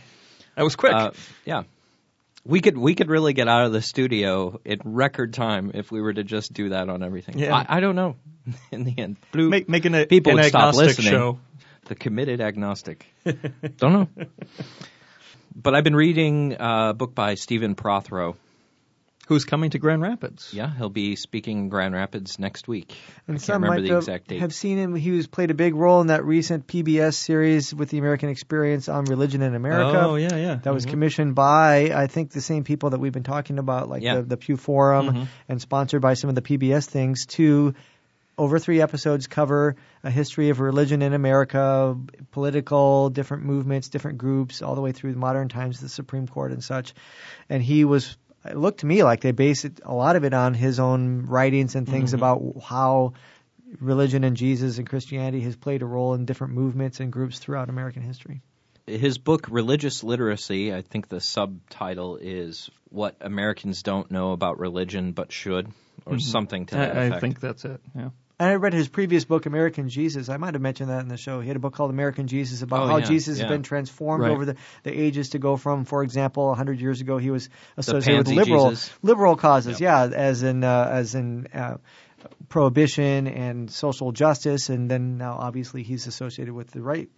[0.57, 0.93] That was quick.
[0.93, 1.11] Uh,
[1.45, 1.63] yeah.
[2.45, 6.01] We could we could really get out of the studio in record time if we
[6.01, 7.39] were to just do that on everything.
[7.39, 7.55] Yeah.
[7.55, 8.17] I, I don't know.
[8.73, 11.11] In the end, Blue, Make, making a, people an would stop listening.
[11.11, 11.39] show.
[11.87, 13.07] the committed agnostic.
[13.77, 14.09] don't know.
[15.55, 18.37] But I've been reading a book by Stephen Prothero.
[19.31, 20.51] Who's coming to Grand Rapids?
[20.53, 22.95] Yeah, he'll be speaking in Grand Rapids next week.
[23.29, 24.41] And I can't some remember might the have, exact date.
[24.41, 24.95] have seen him.
[24.97, 28.89] He was played a big role in that recent PBS series with the American Experience
[28.89, 30.01] on religion in America.
[30.05, 30.55] Oh, yeah, yeah.
[30.57, 34.03] That was commissioned by, I think, the same people that we've been talking about, like
[34.03, 34.17] Yeah.
[34.17, 35.23] the, the Pew Forum, Mm-hmm.
[35.49, 37.75] and sponsored by some of the PBS things, to
[38.37, 41.97] over three episodes cover a history of religion in America,
[42.33, 46.65] political, different movements, different groups, all the way through modern times, the Supreme Court and
[46.65, 46.95] such.
[47.49, 50.35] And he was, it looked to me like they based it, a lot of it
[50.35, 52.23] on his own writings and things mm-hmm.
[52.23, 53.13] about how
[53.81, 57.69] religion and Jesus and Christianity has played a role in different movements and groups throughout
[57.69, 58.43] American history.
[58.87, 65.13] his book religious literacy i think the subtitle is what americans don't know about religion
[65.13, 65.69] but should
[66.07, 66.19] or mm-hmm.
[66.19, 67.81] something to that I, I think that's it.
[67.95, 68.11] Yeah.
[68.41, 70.31] And I read his previous book, American Jesus.
[70.31, 71.41] I might have mentioned that in the show.
[71.41, 73.45] He had a book called American Jesus about Oh, how yeah, Jesus yeah.
[73.45, 74.33] has been transformed Right.
[74.33, 78.27] over the, the ages to go from, for example, 100 years ago he was associated
[78.29, 78.91] with liberal Jesus.
[79.03, 81.77] liberal causes, yeah, as in uh, as in uh,
[82.49, 87.11] prohibition and social justice, and then now obviously he's associated with the right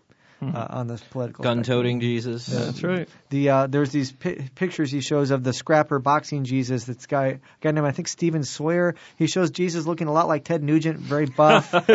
[0.42, 1.58] uh, on this political spectrum.
[1.62, 3.08] gun-toting jesus Yeah, That's right.
[3.30, 6.84] The uh, there's these pi- pictures he shows of the scrapper boxing Jesus.
[6.84, 8.94] That's guy guy named I think Steven Sawyer.
[9.16, 11.86] He shows Jesus looking a lot like Ted Nugent, very buff, kind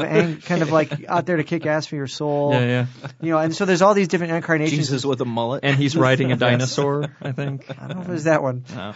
[0.02, 2.52] ang- kind of like out there to kick ass for your soul.
[2.52, 2.86] Yeah, yeah.
[3.20, 4.78] You know, and so there's all these different incarnations.
[4.78, 6.38] jesus with a mullet And he's riding a Yes.
[6.40, 7.66] dinosaur, I think.
[7.70, 8.64] I don't know if it was that one.
[8.74, 8.94] No.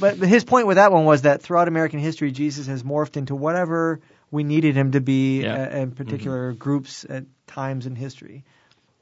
[0.00, 3.34] But his point with that one was that throughout American history, Jesus has morphed into
[3.36, 4.00] whatever
[4.32, 5.62] we needed him to be Yeah.
[5.62, 7.24] uh, in particular groups at
[7.56, 8.44] times in history.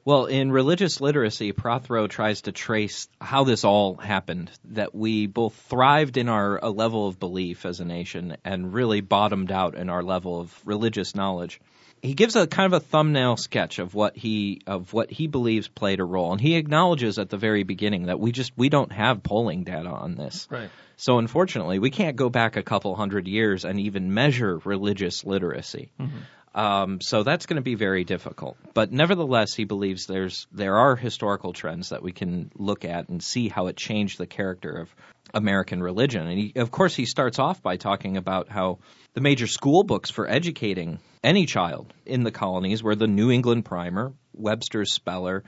[0.05, 4.51] Well, in religious literacy, Prothero tries to trace how this all happened.
[4.65, 9.01] That we both thrived in our a level of belief as a nation and really
[9.01, 11.59] bottomed out in our level of religious knowledge.
[12.03, 15.67] He gives a kind of a thumbnail sketch of what he of what he believes
[15.67, 18.91] played a role, and he acknowledges at the very beginning that we just we don't
[18.91, 20.47] have polling data on this.
[20.51, 20.69] Right.
[20.97, 25.91] So unfortunately, we can't go back a couple hundred years and even measure religious literacy.
[25.99, 26.19] Mm-hmm.
[26.55, 28.57] Um, so that's going to be very difficult.
[28.73, 33.21] But nevertheless, he believes there's there are historical trends that we can look at and
[33.21, 34.95] see how it changed the character of
[35.33, 36.25] American religion.
[36.25, 38.79] And he, of course, he starts off by talking about how
[39.13, 43.65] the major school books for educating any child in the colonies were the New England
[43.65, 45.43] Primer, Webster's Speller,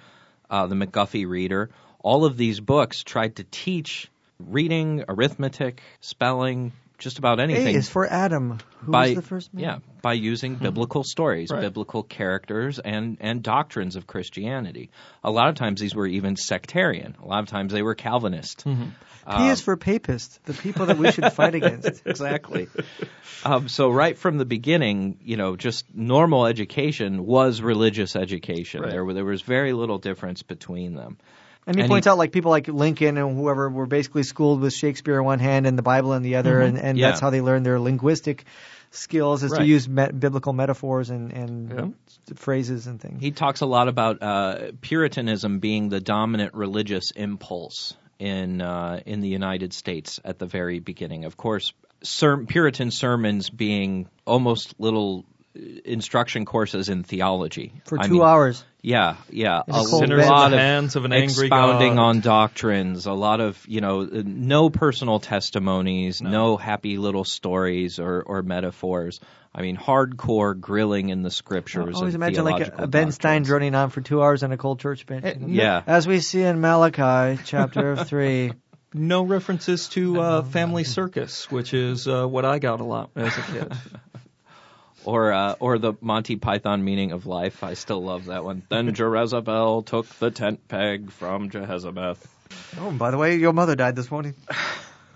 [0.50, 7.20] uh, the McGuffey Reader, all of these books tried to teach reading, arithmetic, spelling, just
[7.20, 7.62] about anything.
[7.62, 9.64] A anything is for Adam, who by was the first man.
[9.64, 10.64] yeah by using hmm.
[10.64, 11.62] biblical stories, Right.
[11.62, 14.90] biblical characters, and and doctrines of Christianity.
[15.24, 17.16] A lot of times these were even sectarian.
[17.22, 18.66] A lot of times they were Calvinist.
[18.66, 18.90] Mm-hmm.
[19.26, 22.04] Uh, P is for papist, the people that we should fight against.
[22.06, 22.70] exactly.
[23.44, 28.84] Um, so right from the beginning, you know, just normal education was religious education.
[28.84, 28.92] Right.
[28.92, 31.18] There, there was very little difference between them.
[31.68, 34.62] And he And points he- out like people like Lincoln and whoever were basically schooled
[34.62, 37.10] with Shakespeare in one hand and the Bible in the other, and, and Yeah.
[37.10, 38.46] that's how they learned their linguistic
[38.92, 42.34] skills is to use me- biblical metaphors and, and Yeah.
[42.36, 43.22] phrases and things.
[43.22, 49.20] He talks a lot about uh, Puritanism being the dominant religious impulse in uh, in
[49.20, 51.26] the United States at the very beginning.
[51.26, 58.14] Of course, ser- Puritan sermons being almost little instruction courses in theology For I two
[58.14, 58.64] mean, hours.
[58.82, 59.64] Yeah, yeah.
[59.68, 62.02] In a A cold Sinners in lot the of hands of an angry expounding God.
[62.04, 68.22] on doctrines, a lot of you know, no personal testimonies, no, happy little stories or,
[68.22, 69.20] or metaphors.
[69.54, 71.96] I mean, hardcore grilling in the I scriptures.
[71.96, 74.58] always of imagine like a, a Ben Stein droning on for two hours on a
[74.58, 75.26] cold church bench.
[75.26, 75.48] you know?
[75.48, 75.82] Yeah.
[75.88, 78.54] As we see in Malachi chapter three.
[78.94, 83.38] No references to uh, Family Circus, which is uh, what I got a lot as
[83.38, 83.74] a kid.
[85.08, 87.64] Or uh, or the Monty Python meaning of life.
[87.64, 88.64] I still love that one.
[88.68, 92.18] Then Jezebel took the tent peg from Jehezabeth.
[92.78, 94.36] Oh, and by the way, your mother died this morning.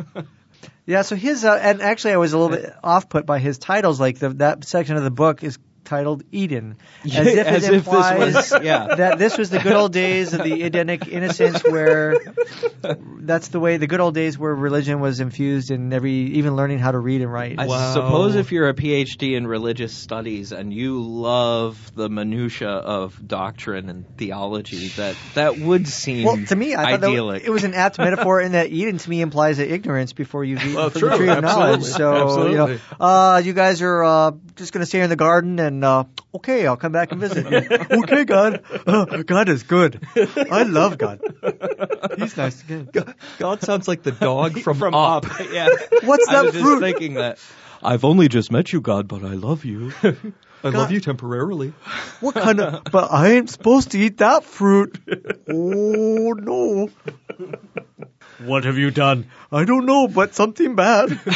[0.86, 3.58] yeah, so his uh, and actually I was a little bit off put by his
[3.58, 3.99] titles.
[3.99, 5.60] Like the, that section of the book is
[5.91, 8.95] titled Eden, as if as it if this implies was- yeah.
[8.95, 12.17] that this was the good old days of the Edenic innocence, where
[13.19, 16.80] that's the way the good old days where religion was infused in every even learning
[16.80, 17.60] how to read and write.
[17.60, 17.93] I Wow.
[17.93, 23.89] suppose if you're a PhD in religious studies and you love the minutia of doctrine
[23.89, 27.73] and theology, that that would seem well, to me, I thought that it was an
[27.73, 31.01] apt metaphor in that Eden to me implies that ignorance before you've eaten Well, from
[31.01, 31.82] the tree of knowledge.
[31.86, 31.91] absolutely,
[32.32, 35.60] So, you know, uh, you guys are uh, just going to stay in the garden
[35.60, 37.46] and, uh, okay, I'll come back and visit.
[37.91, 38.63] okay, God.
[38.86, 40.06] Uh, God is good.
[40.50, 41.22] I love God.
[42.17, 42.89] He's nice again.
[43.38, 45.26] God sounds like the dog from, from Up.
[45.26, 45.39] up.
[45.52, 45.70] yeah.
[46.04, 47.39] What's I that was just thinking that.
[47.84, 49.91] I've only just met you, God, but I love you.
[50.63, 51.74] I love you temporarily.
[52.20, 55.00] What kind of, but I ain't supposed to eat that fruit.
[55.50, 56.89] Oh, no.
[58.38, 59.28] What have you done?
[59.52, 61.20] I don't know, but something bad.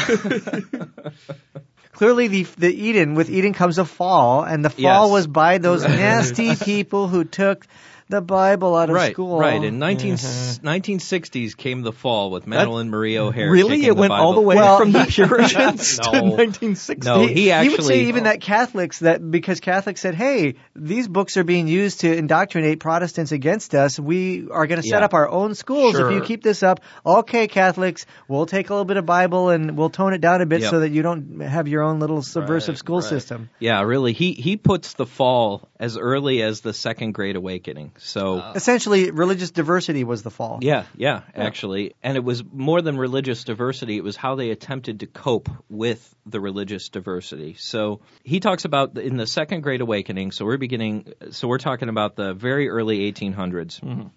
[1.96, 5.12] Clearly, the the Eden with Eden comes a fall, and the fall Yes.
[5.12, 7.66] was by those nasty people who took
[8.08, 9.40] the Bible out of right, school.
[9.40, 9.64] right.
[9.64, 10.68] In 19, mm-hmm.
[10.68, 13.50] 1960s came the fall with Madalyn Murray O'Hair.
[13.50, 13.84] Really?
[13.86, 16.22] It went all the way Well, from the he- Puritans to No.
[16.22, 17.06] 1960.
[17.08, 21.44] No, he would say even that Catholics that because Catholics said, "Hey, these books are
[21.44, 24.00] being used to indoctrinate Protestants against us.
[24.00, 25.06] We are going to set Yeah.
[25.06, 26.12] up our own schools Sure.
[26.12, 29.76] if you keep this up." Okay, Catholics, we'll take a little bit of Bible and
[29.78, 30.70] we'll tone it down a bit Yep.
[30.70, 33.10] so that you don't have your own little subversive Right, school right.
[33.10, 33.50] system.
[33.60, 34.14] Yeah, really.
[34.14, 37.94] He he puts the fall as early as the Second Great Awakening.
[37.98, 40.60] So Essentially, religious diversity was the fall.
[40.62, 41.96] Yeah, yeah, actually.
[42.04, 46.16] And it was more than religious diversity, it was how they attempted to cope with
[46.26, 47.56] the religious diversity.
[47.58, 51.90] So he talks about in the Second Great Awakening, so we're beginning, so we're talking
[51.90, 53.80] about the very early 1800s.
[53.80, 54.08] Mm-hmm.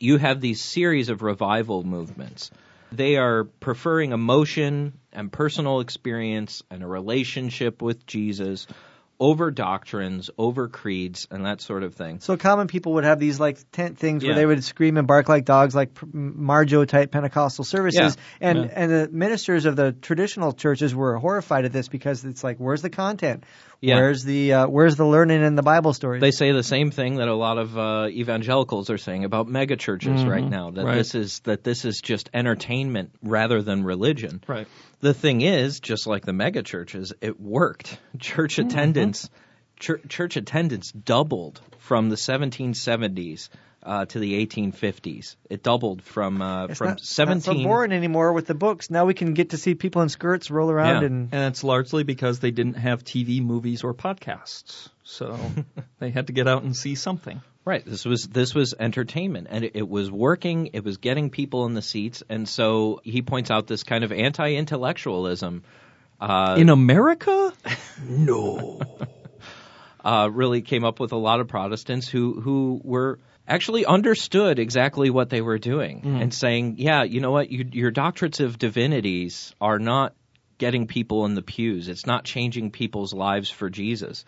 [0.00, 2.50] You have these series of revival movements.
[2.92, 8.66] They are preferring emotion and personal experience and a relationship with Jesus
[9.20, 12.20] over doctrines, over creeds, and that sort of thing.
[12.20, 15.28] So common people would have these like tent things where they would scream and bark
[15.28, 18.70] like dogs, like p- Marjoe type Pentecostal services, Yeah, and yeah.
[18.74, 22.82] and the ministers of the traditional churches were horrified at this because it's like, where's
[22.82, 23.44] the content?
[23.80, 23.96] Yeah.
[23.96, 26.20] Where's the uh, where's the learning in the Bible stories?
[26.22, 29.76] They say the same thing that a lot of uh, evangelicals are saying about mega
[29.76, 30.70] churches right now.
[30.70, 30.94] That Right.
[30.96, 34.42] this is that this is just entertainment rather than religion.
[34.46, 34.66] Right.
[35.04, 37.98] The thing is, just like the mega churches, it worked.
[38.18, 39.28] Church attendance,
[39.78, 43.50] chur- church attendance doubled from the 1770s
[43.82, 45.36] uh, to the 1850s.
[45.50, 47.34] It doubled from uh, it's from not, 17.
[47.34, 48.88] not so boring anymore with the books.
[48.88, 51.06] Now we can get to see people in skirts roll around Yeah.
[51.08, 54.88] and And it's largely because they didn't have TV, movies, or podcasts.
[55.02, 55.38] So
[55.98, 57.42] they had to get out and see something.
[57.64, 57.82] Right.
[57.84, 60.70] This was this was entertainment, and it, it was working.
[60.74, 64.12] It was getting people in the seats, and so he points out this kind of
[64.12, 65.64] anti-intellectualism.
[66.20, 67.52] Uh, In America?
[68.08, 68.80] No.
[70.04, 75.10] uh, really came up with a lot of Protestants who who were actually understood exactly
[75.10, 79.54] what they were doing and saying, yeah, you know what, you, your doctorates of divinities
[79.60, 80.14] are not
[80.56, 81.88] getting people in the pews.
[81.88, 84.24] It's not changing people's lives for Jesus.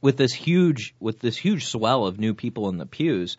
[0.00, 3.36] With this huge with this huge swell of new people in the pews,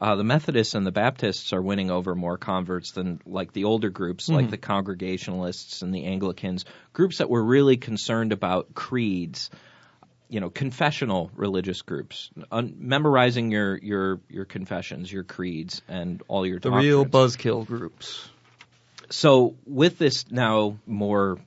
[0.00, 3.90] Uh, the Methodists and the Baptists are winning over more converts than like the older
[3.90, 9.50] groups, like the Congregationalists and the Anglicans, groups that were really concerned about creeds,
[10.28, 16.44] you know, confessional religious groups, un- memorizing your your your confessions, your creeds, and all
[16.44, 18.28] your The real buzzkill groups.
[19.10, 21.38] So with this now more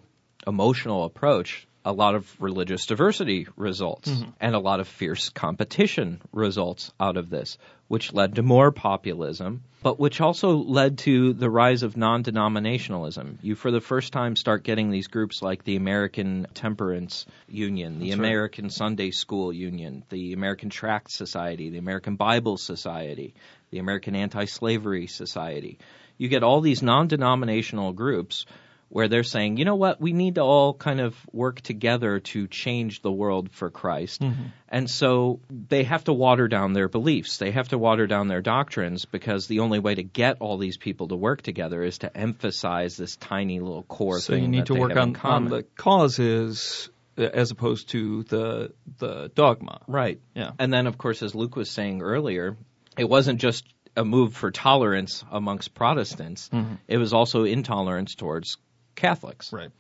[0.48, 4.30] emotional approach, a lot of religious diversity results mm-hmm.
[4.42, 9.64] and a lot of fierce competition results out of this, which led to more populism,
[9.82, 13.38] but which also led to the rise of non-denominationalism.
[13.42, 18.12] You for the first time start getting these groups like the American Temperance Union, the
[18.12, 23.34] American Sunday School Union, the American Tract Society, the American Bible Society,
[23.72, 25.80] the American Anti-Slavery Society.
[26.18, 28.46] You get all these non-denominational groups
[28.90, 32.48] where they're saying, you know what, we need to all kind of work together to
[32.48, 34.24] change the world for Christ.
[34.70, 37.38] And so they have to water down their beliefs.
[37.38, 40.78] They have to water down their doctrines because the only way to get all these
[40.78, 44.44] people to work together is to emphasize this tiny little core So thing.
[44.44, 49.82] you need to work on, on the causes uh, as opposed to the the dogma.
[49.88, 50.20] Right.
[50.34, 50.52] Yeah.
[50.60, 52.56] And then, of course, as Luke was saying earlier,
[52.98, 56.52] it wasn't just a move for tolerance amongst Protestants,
[56.88, 58.58] it was also intolerance towards
[58.98, 59.54] Catholics.
[59.54, 59.72] Right.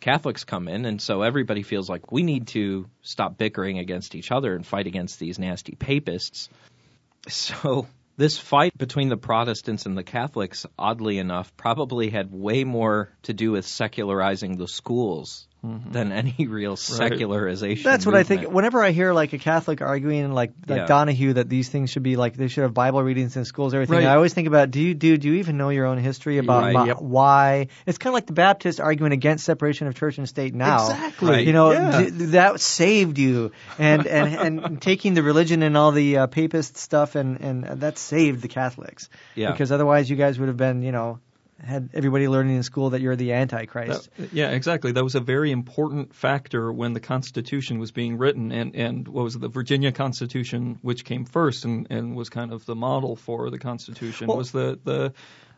[0.00, 4.30] Catholics come in, and so everybody feels like we need to stop bickering against each
[4.30, 6.50] other and fight against these nasty papists.
[7.26, 7.86] So
[8.18, 13.32] this fight between the Protestants and the Catholics, oddly enough, probably had way more to
[13.32, 15.48] do with secularizing the schools
[15.90, 17.82] than any real secularization.
[17.84, 18.50] That's what I think.
[18.50, 20.86] Whenever I hear like a Catholic arguing, like, like Yeah.
[20.86, 23.96] Donohue, that these things should be like they should have Bible readings in schools, everything.
[23.96, 24.06] Right.
[24.06, 26.62] I always think about, do you do do you even know your own history about
[26.64, 26.72] Right.
[26.74, 26.96] my- Yep.
[27.00, 27.68] why?
[27.86, 30.84] It's kind of like the Baptists arguing against separation of church and state now.
[30.90, 31.30] Exactly.
[31.30, 31.46] Right.
[31.46, 31.98] You know, Yeah.
[32.00, 36.76] th- that saved you, and and and taking the religion and all the uh, papist
[36.76, 39.08] stuff, and and that saved the Catholics.
[39.34, 39.50] Yeah.
[39.52, 41.18] Because otherwise, you guys would have been, you know,
[41.64, 44.10] had everybody learning in school that you're the Antichrist.
[44.16, 44.92] That- yeah, exactly.
[44.92, 49.24] That was a very important factor when the Constitution was being written, and and what
[49.24, 53.16] was it, the Virginia Constitution, which came first and and was kind of the model
[53.16, 55.12] for the Constitution, Well- was the the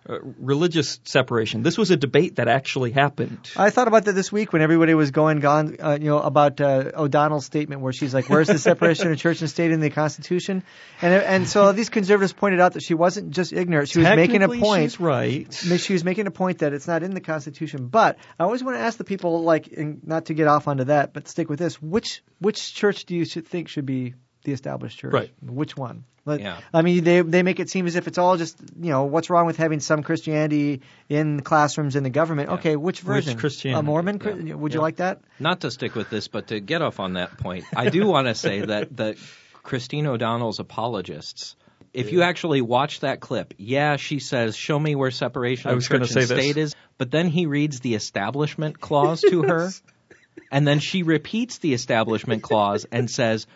[0.08, 1.62] uh, religious separation.
[1.62, 3.50] This was a debate that actually happened.
[3.56, 6.60] I thought about that this week when everybody was going gone, uh, you know, about
[6.60, 9.90] uh, O'Donnell's statement where she's like, "Where's the separation of church and state in the
[9.90, 10.62] Constitution?"
[11.02, 14.42] And and so these conservatives pointed out that she wasn't just ignorant; she was making
[14.42, 14.92] a point.
[14.92, 15.52] She's right.
[15.52, 17.88] She was making a point that it's not in the Constitution.
[17.88, 20.84] But I always want to ask the people, like, and not to get off onto
[20.84, 24.14] that, but stick with this: which which church do you think should be
[24.46, 25.12] the established church?
[25.12, 25.32] Right.
[25.42, 26.04] Which one?
[26.24, 26.58] Like, Yeah.
[26.74, 29.30] I mean, they they make it seem as if it's all just you know what's
[29.30, 32.50] wrong with having some Christianity in classrooms in the government?
[32.50, 33.34] Okay, which version?
[33.34, 33.78] Which Christianity?
[33.78, 34.20] A Mormon?
[34.44, 34.54] Yeah.
[34.54, 35.20] Would you like that?
[35.38, 38.26] not to stick with this, but to get off on that point, I do want
[38.26, 39.18] to say that that
[39.62, 41.54] Christine O'Donnell's apologists.
[41.92, 46.00] If you actually watch that clip, yeah, she says, "Show me where separation of church
[46.00, 46.28] and say this.
[46.28, 49.70] state is." But then he reads the establishment clause to her,
[50.50, 53.46] and then she repeats the establishment clause and says,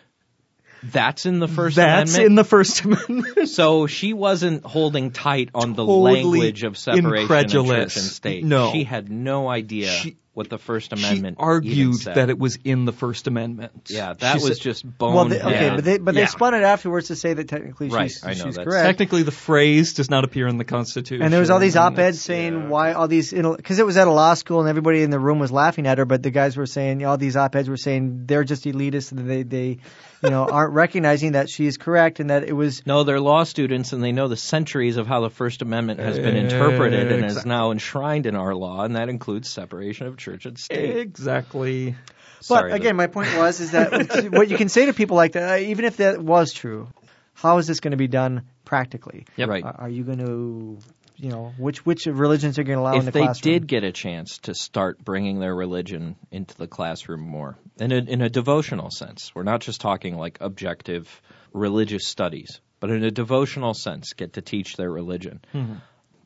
[0.83, 3.49] "That's in the First That's Amendment." in the First Amendment.
[3.49, 8.43] so she wasn't holding tight on the Totally language of separation of church and state.
[8.43, 8.71] No.
[8.71, 12.15] she had no idea She- what the First she Amendment even argued said.
[12.15, 13.73] that it was in the First Amendment.
[13.89, 15.29] Yeah, that She was said- just Well, bone.
[15.29, 18.23] they, okay, but they but they spun it afterwards to say that technically Right, she's,
[18.25, 18.85] I know, she's correct.
[18.85, 21.21] Technically, the phrase does not appear in the Constitution.
[21.21, 22.67] And there was all these op-eds saying yeah.
[22.69, 25.37] why all these because it was at a law school and everybody in the room
[25.39, 28.45] was laughing at her, but the guys were saying all these op-eds were saying they're
[28.45, 29.77] just elitist and they they
[30.23, 33.43] you know aren't recognizing that she is correct and that it was No, they're law
[33.43, 37.25] students and they know the centuries of how the First Amendment has been interpreted and
[37.25, 40.97] is now enshrined in our law, and that includes separation of church and state.
[40.97, 41.95] Exactly.
[42.37, 45.33] But Sorry, again, my point was is that what you can say to people like
[45.33, 46.87] that, uh, even if that was true,
[47.33, 49.25] how is this going to be done practically?
[49.37, 49.49] Yep.
[49.49, 49.63] Right.
[49.63, 50.79] Are, are you going to,
[51.21, 53.53] you know, which which religions are going to allow in if the they classroom?
[53.53, 57.97] did get a chance to start bringing their religion into the classroom more in a,
[57.97, 61.21] in a devotional sense we're not just talking like objective
[61.53, 65.75] religious studies but in a devotional sense get to teach their religion Mm-hmm.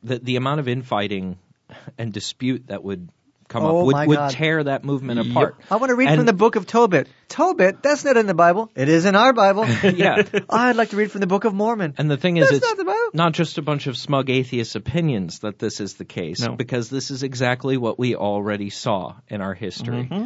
[0.03, 1.37] the, the amount of infighting
[1.97, 3.09] and dispute that would
[3.47, 5.31] come Oh, up would, would tear that movement Yep.
[5.31, 7.07] apart I want to read And- from the book of Tobit.
[7.27, 8.71] Tobit, that's not in the Bible.
[8.75, 9.65] It is in our Bible.
[9.83, 11.95] yeah I'd like to read from the book of Mormon.
[11.97, 13.09] And the thing is, That's it's not the Bible.
[13.13, 16.55] not just a bunch of smug atheist opinions that this is the case, No.
[16.55, 20.07] because this is exactly what we already saw in our history.
[20.11, 20.25] Mm-hmm.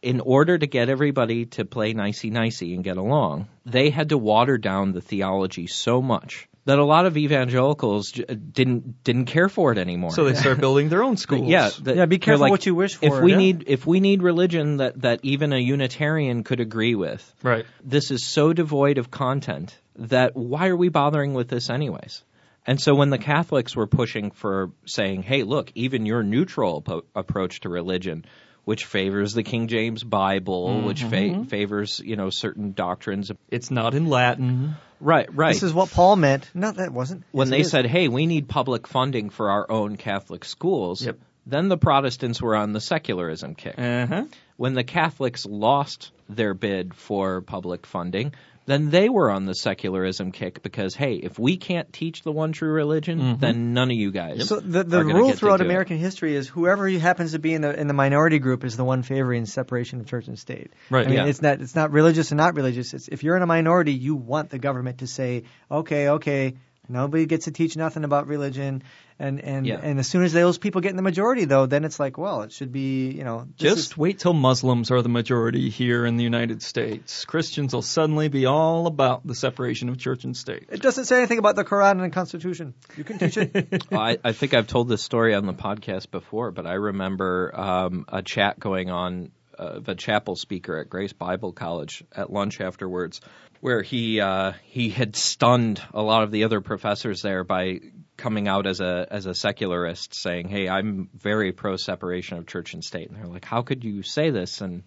[0.00, 4.18] In order to get everybody to play nicey nicey and get along, they had to
[4.18, 9.48] water down the theology so much that a lot of evangelicals j- didn't didn't care
[9.48, 10.10] for it anymore.
[10.12, 11.48] So they start building their own schools.
[11.48, 13.38] yeah, that- Yeah, be careful like, what you wish for, If we yeah.
[13.38, 17.64] need if we need religion that that even a Unitarian could agree with, Right.
[17.82, 22.22] this is so devoid of content that why are we bothering with this anyways?
[22.66, 27.04] And so when the Catholics were pushing for saying, "Hey, look, even your neutral po-
[27.14, 28.26] approach to religion,
[28.68, 33.94] which favors the King James Bible, which fa- favors you know certain doctrines," It's not
[33.94, 34.76] in Latin.
[35.00, 35.54] right, right.
[35.54, 36.50] This is what Paul meant.
[36.52, 37.22] No, that wasn't.
[37.32, 41.18] when Yes, they said, "Hey, we need public funding for our own Catholic schools," Yep.
[41.46, 43.78] then the Protestants were on the secularism kick.
[43.78, 44.24] Uh-huh.
[44.58, 48.34] When the Catholics lost their bid for public funding,
[48.68, 52.52] then they were on the secularism kick because, hey, if we can't teach the one
[52.52, 53.40] true religion, mm-hmm.
[53.40, 54.46] then none of you guys.
[54.46, 55.66] So the, the are gonna rule get to throughout do it.
[55.66, 58.84] American history is whoever happens to be in the in the minority group is the
[58.84, 60.70] one favoring separation of church and state.
[60.90, 61.26] Right, I mean, yeah.
[61.26, 62.92] it's not it's not religious and not religious.
[62.92, 66.54] It's if you're in a minority, you want the government to say, okay, okay,
[66.88, 68.82] nobody gets to teach nothing about religion,
[69.18, 69.80] and and Yeah.
[69.82, 72.42] and as soon as those people get in the majority, though, then it's like, well,
[72.42, 76.16] it should be, you know, Just is- wait till Muslims are the majority here in
[76.16, 77.24] the United States.
[77.24, 80.66] Christians will suddenly be all about the separation of church and state.
[80.70, 82.74] it doesn't say anything about the Quran and the Constitution.
[82.96, 83.84] You can teach it.
[83.92, 88.04] I, I think I've told this story on the podcast before, but I remember um,
[88.08, 93.20] a chat going on uh, the chapel speaker at Grace Bible College at lunch afterwards,
[93.60, 97.80] where he uh, he had stunned a lot of the other professors there by
[98.16, 102.74] coming out as a as a secularist, saying, "Hey, I'm very pro separation of church
[102.74, 104.82] and state." And they're like, "How could you say this?" and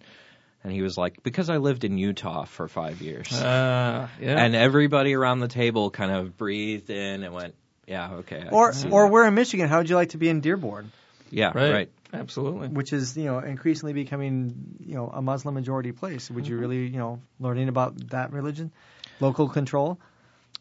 [0.64, 4.42] and he was like, "Because I lived in Utah for five years." Uh, yeah.
[4.42, 7.54] And everybody around the table kind of breathed in and went,
[7.86, 9.68] "Yeah, okay." I or can or that." we're in Michigan.
[9.68, 10.92] How would you like to be in Dearborn?
[11.32, 11.72] yeah, right.
[11.72, 11.90] right.
[12.12, 12.68] Absolutely.
[12.68, 16.30] which is you know increasingly becoming you know a Muslim majority place.
[16.30, 18.70] Would you really you know learning about that religion,
[19.20, 19.98] local control?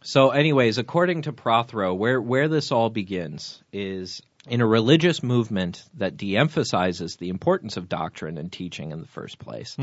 [0.03, 5.83] So, anyways, according to Prothero, where where this all begins is in a religious movement
[5.95, 9.77] that de-emphasizes the importance of doctrine and teaching in the first place.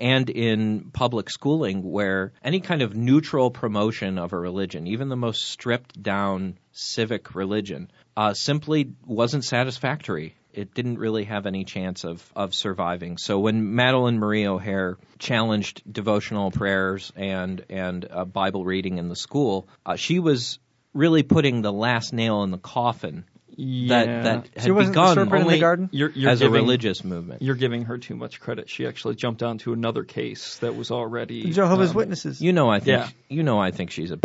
[0.00, 5.16] And in public schooling, where any kind of neutral promotion of a religion, even the
[5.16, 10.34] most stripped down civic religion, uh, simply wasn't satisfactory.
[10.52, 13.16] It didn't really have any chance of, of surviving.
[13.18, 19.16] So when Madalyn Murray O'Hair challenged devotional prayers and and uh, Bible reading in the
[19.16, 20.58] school, uh, she was
[20.94, 24.04] really putting the last nail in the coffin Yeah.
[24.04, 25.88] that that had She wasn't the begun serpent in the only garden?
[25.92, 27.40] You're, you're as giving, a religious movement.
[27.42, 28.68] You're giving her too much credit.
[28.68, 32.40] She actually jumped onto another case that was already Jehovah's um, Witnesses.
[32.42, 33.08] You know, I think Yeah.
[33.28, 34.18] you know, I think she's a.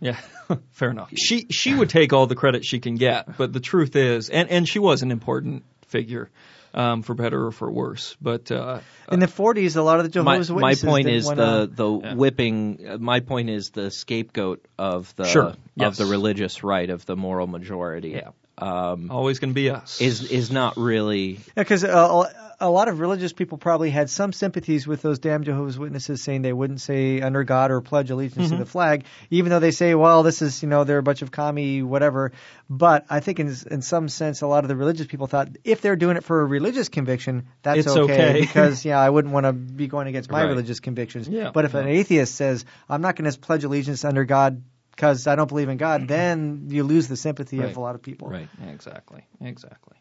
[0.00, 0.18] Yeah,
[0.72, 1.10] fair enough.
[1.16, 4.48] She she would take all the credit she can get, but the truth is, and
[4.50, 6.30] and she was an important figure,
[6.74, 8.16] um, for better or for worse.
[8.20, 8.80] But uh,
[9.10, 11.36] in the 40s, a lot of the My, Jehovah's my Witnesses point that is went
[11.38, 12.14] the on- the Yeah.
[12.14, 12.86] whipping.
[12.88, 15.42] uh, My point is the scapegoat of the Sure.
[15.48, 15.96] of Yes.
[15.98, 18.10] the religious right of the moral majority.
[18.10, 18.30] Yeah.
[18.60, 20.00] Um, always going to be us.
[20.00, 24.32] is is not really Yeah, because uh, a lot of religious people probably had some
[24.32, 28.48] sympathies with those damn Jehovah's Witnesses saying they wouldn't say under God or pledge allegiance
[28.50, 31.22] to the flag, even though they say, well, this is, you know, they're a bunch
[31.22, 32.32] of commie, whatever.
[32.68, 35.80] But I think in, in some sense, a lot of the religious people thought if
[35.82, 38.40] they're doing it for a religious conviction, that's It's okay.
[38.40, 40.48] because, yeah, I wouldn't want to be going against my Right.
[40.50, 41.28] religious convictions.
[41.28, 41.52] Yeah.
[41.54, 44.62] But if an atheist says, I'm not going to pledge allegiance under God
[44.98, 46.06] because I don't believe in God, mm-hmm.
[46.08, 47.70] then you lose the sympathy Right.
[47.70, 48.28] of a lot of people.
[48.28, 48.48] right.
[48.66, 49.96] exactly exactly.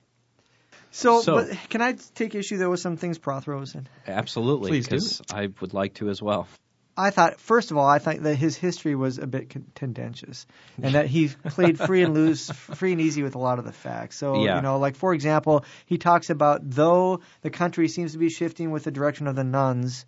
[0.90, 3.88] So, So- but can I take issue though with some things Prothero said?
[4.08, 4.96] Absolutely, Please do.
[4.96, 6.48] because I would like to as well.
[7.00, 10.48] I thought, first of all, I thought that his history was a bit con- tendentious,
[10.82, 13.72] and that he played free and loose, free and easy with a lot of the
[13.72, 14.18] facts.
[14.18, 14.56] So, Yeah.
[14.56, 18.72] you know, like for example, he talks about though the country seems to be shifting
[18.72, 20.08] with the direction of the nones,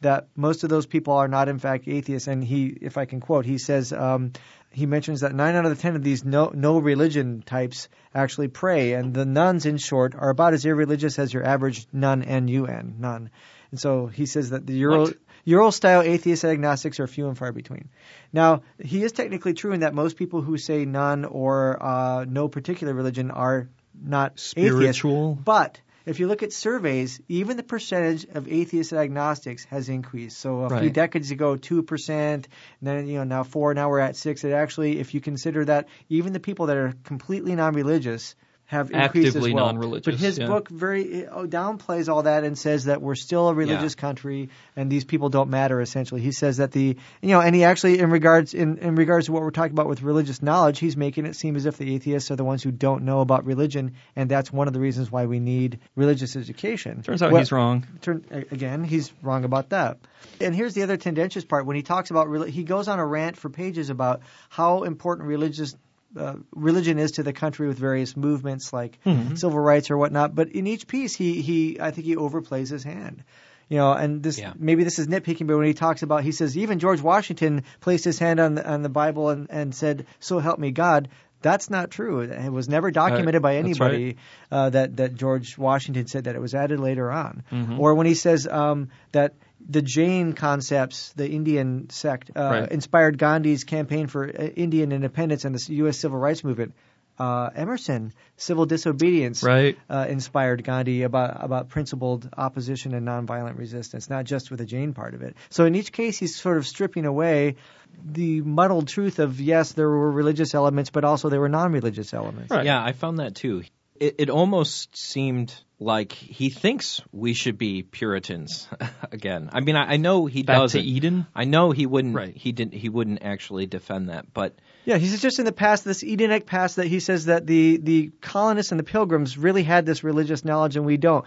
[0.00, 2.28] that most of those people are not in fact atheists.
[2.28, 3.92] And he, if I can quote, he says.
[3.92, 4.32] Um,
[4.72, 8.46] he mentions that nine out of the ten of these no no religion types actually
[8.46, 12.46] pray, and the nones, in short, are about as irreligious as your average nun N
[12.46, 13.30] U N nun.
[13.72, 15.16] And so he says that the Euro What?
[15.44, 17.88] Euro style atheists and agnostics are few and far between.
[18.32, 22.46] Now, he is technically true in that most people who say none or uh, no
[22.46, 23.68] particular religion are
[24.00, 25.32] not Spiritual.
[25.32, 25.44] atheists.
[25.44, 30.38] But if you look at surveys, even the percentage of atheists and agnostics has increased.
[30.38, 32.48] So a few decades ago, two percent,
[32.82, 34.44] then you know now four, now we're at six.
[34.44, 38.34] It actually, if you consider that, even the people that are completely non-religious
[38.70, 39.66] have increased as well.
[39.66, 40.46] non-religious, But his yeah.
[40.46, 44.00] book very downplays all that and says that we're still a religious Yeah.
[44.00, 45.80] country and these people don't matter.
[45.80, 49.26] Essentially, he says that the you know, and he actually in regards in in regards
[49.26, 51.92] to what we're talking about with religious knowledge, he's making it seem as if the
[51.96, 55.10] atheists are the ones who don't know about religion, and that's one of the reasons
[55.10, 57.02] why we need religious education.
[57.02, 57.86] Turns out Well- he's wrong.
[58.02, 59.98] turn again, he's wrong about that.
[60.40, 63.36] And here's the other tendentious part when he talks about he goes on a rant
[63.36, 65.74] for pages about how important religious
[66.16, 68.98] uh, religion is to the country with various movements like
[69.36, 70.34] civil rights or whatnot.
[70.34, 73.22] But in each piece, he he I think he overplays his hand.
[73.68, 74.52] You know, and this Yeah.
[74.58, 78.04] maybe this is nitpicking, but when he talks about, he says even George Washington placed
[78.04, 81.08] his hand on the, on the Bible and, and said, "So help me God."
[81.42, 82.20] That's not true.
[82.20, 84.16] It was never documented by that's anybody
[84.50, 86.34] uh, that that George Washington said that.
[86.34, 87.44] It was added later on.
[87.50, 87.80] Mm-hmm.
[87.80, 89.34] Or when he says um, that
[89.68, 92.72] the Jain concepts, the Indian sect, uh, Right.
[92.72, 95.98] inspired Gandhi's campaign for uh, Indian independence and the U.S.
[95.98, 96.74] civil rights movement.
[97.18, 99.76] Uh, Emerson, civil disobedience, Right.
[99.90, 104.94] uh, inspired Gandhi about about principled opposition and nonviolent resistance, not just with the Jain
[104.94, 105.36] part of it.
[105.50, 107.56] So in each case, he's sort of stripping away
[108.02, 112.50] the muddled truth of yes, there were religious elements, but also there were non-religious elements.
[112.50, 112.64] Right.
[112.64, 113.64] Yeah, I found that too.
[114.00, 118.68] It, it almost seemed like he thinks we should be Puritans
[119.12, 119.50] again.
[119.52, 120.84] I mean, I, I know he Back to doesn't.
[120.84, 121.26] Eden?
[121.34, 122.14] I know he wouldn't.
[122.14, 122.36] Right.
[122.36, 122.74] He didn't.
[122.74, 124.32] He wouldn't actually defend that.
[124.32, 127.78] But Yeah, he's just in the past, this Edenic past, that he says that the,
[127.78, 131.24] the colonists and the pilgrims really had this religious knowledge and we don't.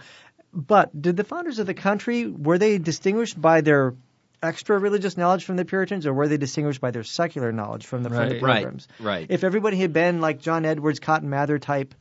[0.52, 3.94] But did the founders of the country, were they distinguished by their
[4.40, 8.02] extra religious knowledge from the Puritans or were they distinguished by their secular knowledge from
[8.02, 8.64] the, from the Right.
[8.64, 9.26] Right, right.
[9.30, 11.94] If everybody had been like John Edwards, Cotton Mather type,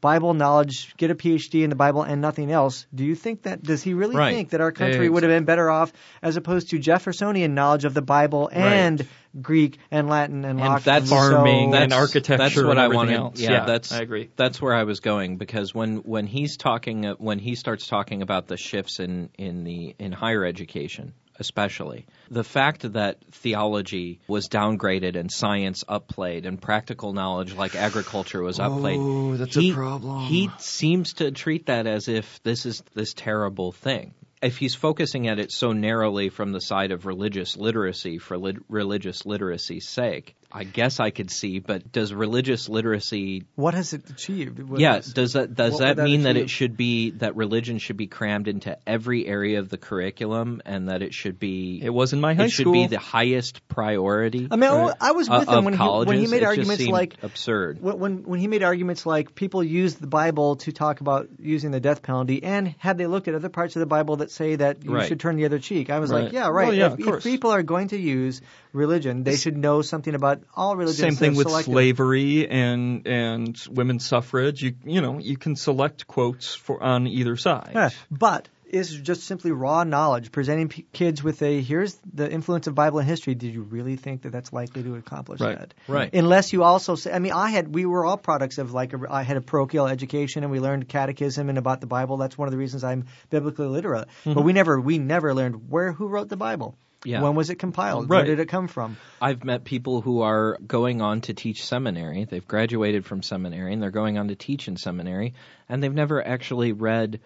[0.00, 2.86] Bible knowledge, get a PhD in the Bible and nothing else.
[2.94, 4.32] Do you think that does he really Right.
[4.34, 5.92] think that our country Ex- would have been better off
[6.22, 9.04] as opposed to Jeffersonian knowledge of the Bible and
[9.42, 12.84] Greek and Latin and, And Locke that's- Farming so, and architecture That's what and I
[12.84, 13.16] everything wanted.
[13.16, 13.40] else.
[13.40, 14.30] Yeah, Yeah, that's I agree.
[14.36, 18.22] That's where I was going because when when he's talking uh, when he starts talking
[18.22, 24.48] about the shifts in in the in higher education especially the fact that theology was
[24.48, 29.72] downgraded and science upplayed and practical knowledge like agriculture was upplayed Oh, that's a he,
[29.72, 30.20] problem.
[30.26, 35.26] he seems to treat that as if this is this terrible thing if he's focusing
[35.26, 40.36] at it so narrowly from the side of religious literacy for lit- religious literacy's sake,
[40.50, 41.58] I guess I could see.
[41.58, 43.44] But does religious literacy?
[43.54, 44.58] What has it achieved?
[44.62, 47.78] What yeah, is- does that does that that mean that it should be that religion
[47.78, 51.90] should be crammed into every area of the curriculum and that it should be It
[51.90, 54.48] was in my high it should be the highest priority?
[54.50, 54.94] I mean, Right.
[55.00, 57.80] I was uh, with him when he when he made It arguments seemed like absurd.
[57.82, 61.72] when, when when he made arguments like people use the Bible to talk about using
[61.72, 64.56] the death penalty, and had they looked at other parts of the Bible that say
[64.56, 65.06] that you Right.
[65.08, 66.68] should turn the other cheek, I was like, yeah, right.
[66.68, 67.22] Well, yeah, if, of if course.
[67.24, 68.40] people are going to use
[68.72, 70.98] religion, they should know something about all religions.
[70.98, 71.72] Same thing with selective.
[71.72, 74.62] slavery and and women's suffrage.
[74.62, 77.72] You you know you can select quotes for on either side.
[77.74, 82.66] Yeah, but is just simply raw knowledge presenting p- kids with a here's the influence
[82.66, 83.34] of Bible and history.
[83.34, 85.58] Did you really think that that's likely to accomplish Right.
[85.58, 85.72] that?
[85.88, 86.12] Right.
[86.12, 88.98] Unless you also say, I mean, I had we were all products of like a,
[89.08, 92.18] I had a parochial education and we learned catechism and about the Bible.
[92.18, 94.08] That's one of the reasons I'm biblically literate.
[94.26, 94.34] Mm-hmm.
[94.34, 96.76] But we never we never learned where who wrote the Bible.
[97.04, 97.22] Yeah.
[97.22, 98.08] When was it compiled?
[98.08, 98.96] Where did it come from?
[99.22, 102.24] I've met people who are going on to teach seminary.
[102.24, 105.34] They've graduated from seminary and they're going on to teach in seminary,
[105.68, 107.20] and they've never actually read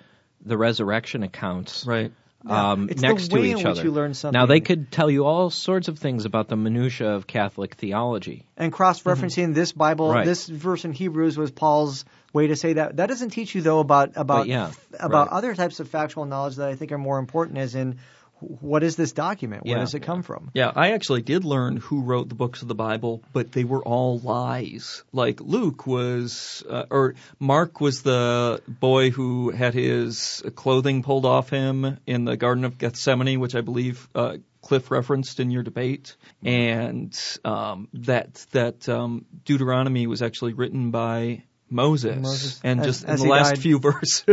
[0.45, 2.13] the resurrection accounts Right.
[2.47, 3.83] um, It's the next way to in each which other.
[3.85, 4.39] you learn something.
[4.39, 8.45] Now they could tell you all sorts of things about the minutia of Catholic theology.
[8.59, 10.27] and cross-referencing this Bible, Right.
[10.27, 12.05] this verse in Hebrews was Paul's
[12.35, 12.97] way to say that.
[12.97, 15.37] That doesn't teach you though about about yeah, about right.
[15.39, 17.99] other types of factual knowledge that I think are more important, as in
[18.43, 19.65] what is this document?
[19.65, 19.81] Where Yeah.
[19.81, 20.51] does it come from?
[20.55, 23.83] Yeah, I actually did learn who wrote the books of the Bible, but they were
[23.83, 25.05] all lies.
[25.13, 31.51] Like Luke was, uh, or Mark was the boy who had his clothing pulled off
[31.51, 36.17] him in the Garden of Gethsemane, which I believe uh, Cliff referenced in your debate,
[36.45, 41.43] and um, that that um, Deuteronomy was actually written by.
[41.73, 43.59] Moses, Moses, and as- just in the last died.
[43.59, 44.27] few verses,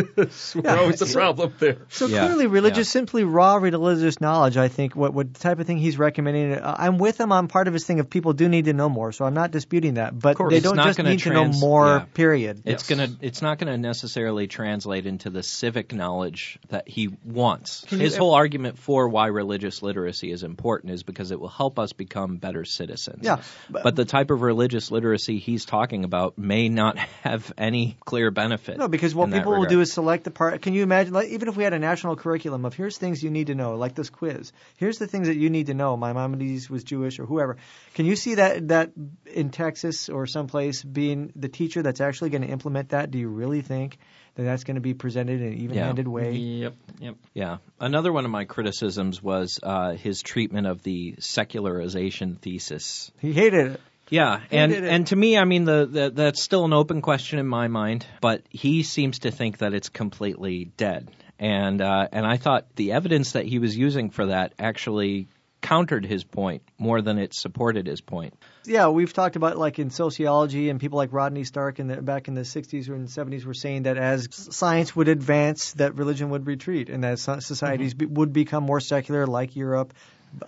[0.55, 0.75] were Yeah.
[0.75, 1.77] always the problem there.
[1.89, 2.99] So Yeah, clearly, religious, yeah.
[2.99, 4.57] simply raw religious knowledge.
[4.57, 6.53] I think what what type of thing he's recommending.
[6.53, 8.89] Uh, I'm with him on part of his thing of people do need to know
[8.89, 9.11] more.
[9.11, 10.51] So I'm not disputing that, but course.
[10.53, 11.85] they don't just gonna need to know more.
[11.87, 12.05] yeah.
[12.13, 12.63] Period.
[12.65, 12.97] It's Yes.
[12.97, 17.85] gonna it's not gonna necessarily translate into the civic knowledge that he wants.
[17.87, 21.47] Can His ev- whole argument for why religious literacy is important is because it will
[21.47, 23.19] help us become better citizens.
[23.23, 28.32] Yeah, but, the type of religious literacy he's talking about may not have any clear
[28.32, 28.77] benefit.
[28.77, 30.61] No, because what in that people will do is select the part.
[30.61, 33.30] Can you imagine, like, even if we had a national curriculum of here's things you
[33.30, 35.95] need to know, like this quiz, here's the things that you need to know.
[35.97, 37.57] My Maimonides was Jewish or whoever.
[37.93, 38.91] Can you see that that
[39.25, 43.11] in Texas or someplace being the teacher that's actually going to implement that?
[43.11, 43.97] Do you really think
[44.36, 46.32] that that's going to be presented in an even-handed way?
[46.34, 47.15] Yep, yep.
[47.34, 47.57] Yeah.
[47.80, 53.11] Another one of my criticisms was uh, his treatment of the secularization thesis.
[53.19, 53.82] He hated it.
[54.10, 57.47] Yeah, and and to me, I mean, the, the that's still an open question in
[57.47, 58.05] my mind.
[58.22, 62.93] But he seems to think that it's completely dead, and uh, and I thought the
[62.93, 65.28] evidence that he was using for that actually
[65.62, 68.34] countered his point more than it supported his point.
[68.66, 72.28] Yeah, we've talked about like in sociology and people like Rodney Stark in the, back
[72.28, 75.95] in the 60s or in the 70s were saying that as science would advance, that
[75.95, 79.93] religion would retreat and that so- societies be, would become more secular, like Europe.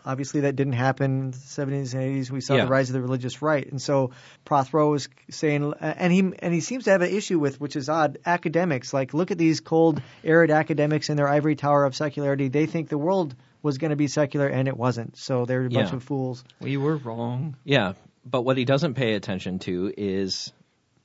[0.06, 2.30] Obviously, that didn't happen in the 70s and 80s.
[2.32, 2.66] We saw Yeah.
[2.66, 4.12] the rise of the religious right, and so
[4.46, 7.90] Prothero was saying, and he and he seems to have an issue with, which is
[7.90, 8.94] odd, academics.
[8.94, 12.48] Like, look at these cold, arid academics in their ivory tower of secularity.
[12.48, 15.18] They think the world was going to be secular, and it wasn't.
[15.18, 15.96] So they're a bunch Yeah.
[15.98, 16.44] of fools.
[16.60, 17.56] We were wrong.
[17.64, 17.94] Yeah,
[18.26, 20.52] but what he doesn't pay attention to is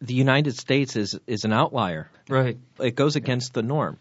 [0.01, 2.11] the United States is is an outlier.
[2.29, 2.59] Right.
[2.79, 3.99] It goes against the norm.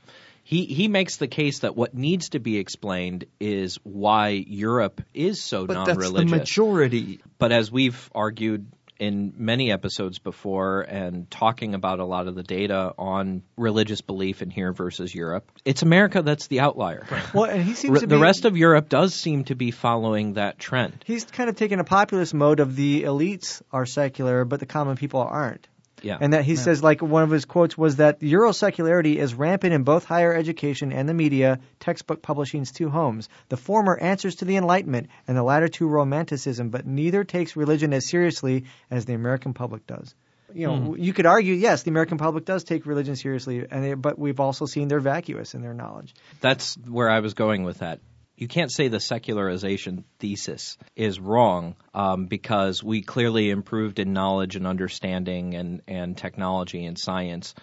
[0.48, 5.42] He he makes the case that what needs to be explained is why Europe is
[5.42, 6.32] so But that's the non-religious.
[6.32, 7.20] majority.
[7.40, 8.68] but as we've argued
[8.98, 14.42] in many episodes before and talking about a lot of the data on religious belief
[14.44, 17.06] in here versus Europe, it's America that's the outlier.
[17.34, 20.36] Well, and he seems Re- the be, rest of Europe does seem to be following
[20.36, 21.04] that trend.
[21.06, 24.96] he's kind of taken a populist mode of the elites are secular, but the common
[24.96, 25.68] people aren't.
[26.02, 26.18] Yeah.
[26.20, 29.84] And that he says, like one of his quotes was that Eurosecularity is rampant in
[29.84, 33.30] both higher education and the media, textbook publishing's two homes.
[33.50, 37.94] The former answers to the Enlightenment, and the latter to Romanticism, but neither takes religion
[37.94, 40.14] as seriously as the American public does.
[40.54, 41.02] You know, hmm.
[41.02, 44.40] you could argue, yes, the American public does take religion seriously, and they, but we've
[44.40, 46.14] also seen they're vacuous in their knowledge.
[46.40, 48.00] That's where I was going with that.
[48.38, 54.58] You can't say the secularization thesis is wrong um, because we clearly improved in knowledge
[54.58, 57.56] and understanding and, and technology and science,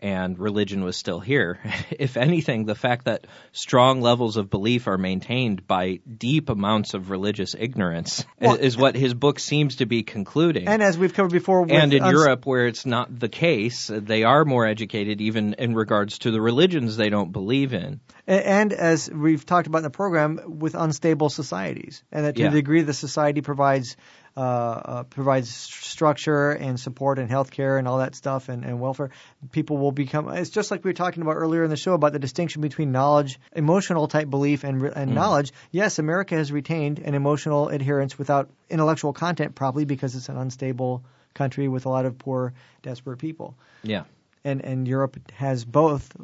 [0.00, 1.58] and religion was still here.
[1.90, 7.10] if anything, the fact that strong levels of belief are maintained by deep amounts of
[7.10, 10.68] religious ignorance Well- is, is what his book seems to be concluding.
[10.68, 14.24] And as we've covered before, and in uns- Europe, where it's not the case, they
[14.24, 18.00] are more educated, even in regards to the religions they don't believe in.
[18.26, 22.42] A- And as we've talked about in the program, with unstable societies, and that to
[22.42, 22.50] Yeah.
[22.50, 23.96] the degree the society provides
[24.38, 28.80] uh, uh, provides st- structure and support and healthcare and all that stuff and, and
[28.80, 29.10] welfare,
[29.50, 30.28] people will become.
[30.28, 32.92] It's just like we were talking about earlier in the show about the distinction between
[32.92, 35.52] knowledge, emotional type belief, and and knowledge.
[35.72, 41.02] Yes, America has retained an emotional adherence without intellectual content, probably because it's an unstable
[41.34, 44.04] country with a lot of poor, desperate people Yeah.
[44.44, 46.14] and and Europe has both.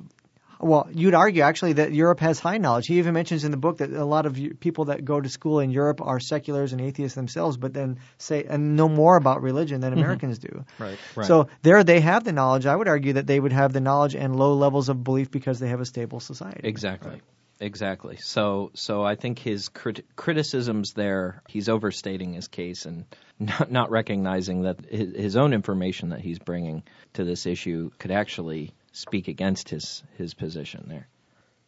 [0.64, 2.86] Well, you'd argue actually that Europe has high knowledge.
[2.86, 5.60] He even mentions in the book that a lot of people that go to school
[5.60, 9.82] in Europe are seculars and atheists themselves, but then say and know more about religion
[9.82, 10.00] than mm-hmm.
[10.00, 10.64] Americans do.
[10.78, 10.98] Right.
[11.14, 11.26] Right.
[11.26, 12.64] So there they have the knowledge.
[12.64, 15.58] I would argue that they would have the knowledge and low levels of belief because
[15.58, 16.60] they have a stable society.
[16.64, 17.20] Exactly.
[17.60, 18.16] Exactly.
[18.16, 23.04] So, so I think his crit- criticisms there, he's overstating his case and
[23.38, 28.10] not, not recognizing that his, his own information that he's bringing to this issue could
[28.10, 31.07] actually speak against his his position there.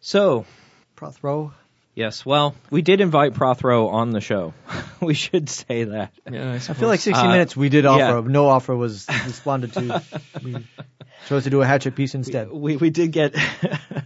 [0.00, 0.46] So,
[0.94, 1.52] Prothero.
[1.94, 4.54] yes, well, we did invite Prothero on the show.
[5.00, 6.12] we should say that.
[6.30, 8.20] Yeah, I, I feel like 60 Uh, minutes we did offer.
[8.26, 8.32] yeah.
[8.32, 10.02] No offer was responded to.
[10.44, 10.56] we
[11.28, 12.50] chose to do a hatchet piece instead.
[12.50, 13.34] We we did get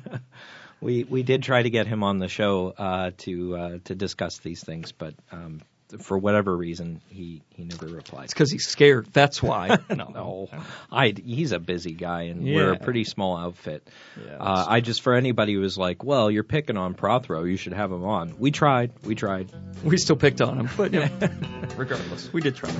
[0.81, 4.39] we we did try to get him on the show uh, to uh, to discuss
[4.39, 5.61] these things, but um,
[5.99, 8.25] for whatever reason he he never replied.
[8.25, 9.09] It's because he's scared.
[9.13, 9.79] That's why.
[9.91, 10.11] no.
[10.15, 10.49] No,
[10.91, 13.87] I he's a busy guy, and we're a pretty small outfit.
[14.25, 17.57] Yeah, uh, I just for anybody who was like, "Well, you're picking on Prothero, you
[17.57, 19.51] should have him on." We tried, we tried.
[19.83, 21.11] We still picked on him, but you know,
[21.77, 22.71] regardless, we did try.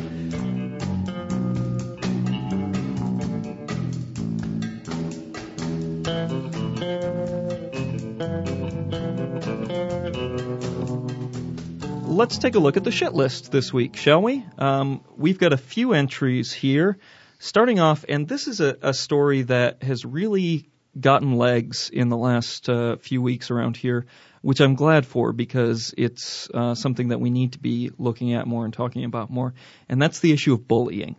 [12.21, 14.45] Let's take a look at the shit list this week, shall we?
[14.59, 16.99] Um, we've got a few entries here.
[17.39, 20.69] Starting off, and this is a, a story that has really
[21.01, 24.05] gotten legs in the last uh, few weeks around here,
[24.43, 28.47] which I'm glad for because it's uh, something that we need to be looking at
[28.47, 29.55] more and talking about more,
[29.89, 31.17] and that's the issue of bullying.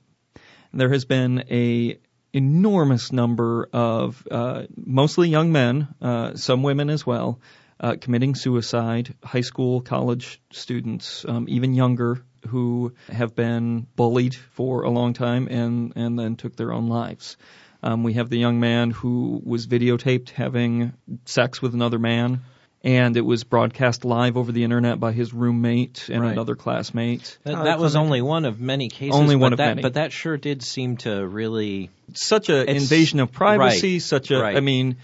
[0.71, 1.97] There has been a
[2.31, 7.39] enormous number of uh, mostly young men, uh, some women as well,
[7.81, 9.13] uh, committing suicide.
[9.23, 15.47] High school, college students, um, even younger who have been bullied for a long time
[15.47, 17.37] and, and then took their own lives.
[17.83, 20.93] Um, we have the young man who was videotaped having
[21.25, 22.41] sex with another man,
[22.83, 26.31] and it was broadcast live over the internet by his roommate and Right.
[26.31, 27.39] another classmate.
[27.43, 29.19] That, Oh, that was only one of many cases.
[29.19, 29.81] Only one but of that, many.
[29.81, 31.89] But that sure did seem to really.
[32.13, 34.63] Such an invasion of privacy, right, such a, I right.
[34.63, 34.97] mean,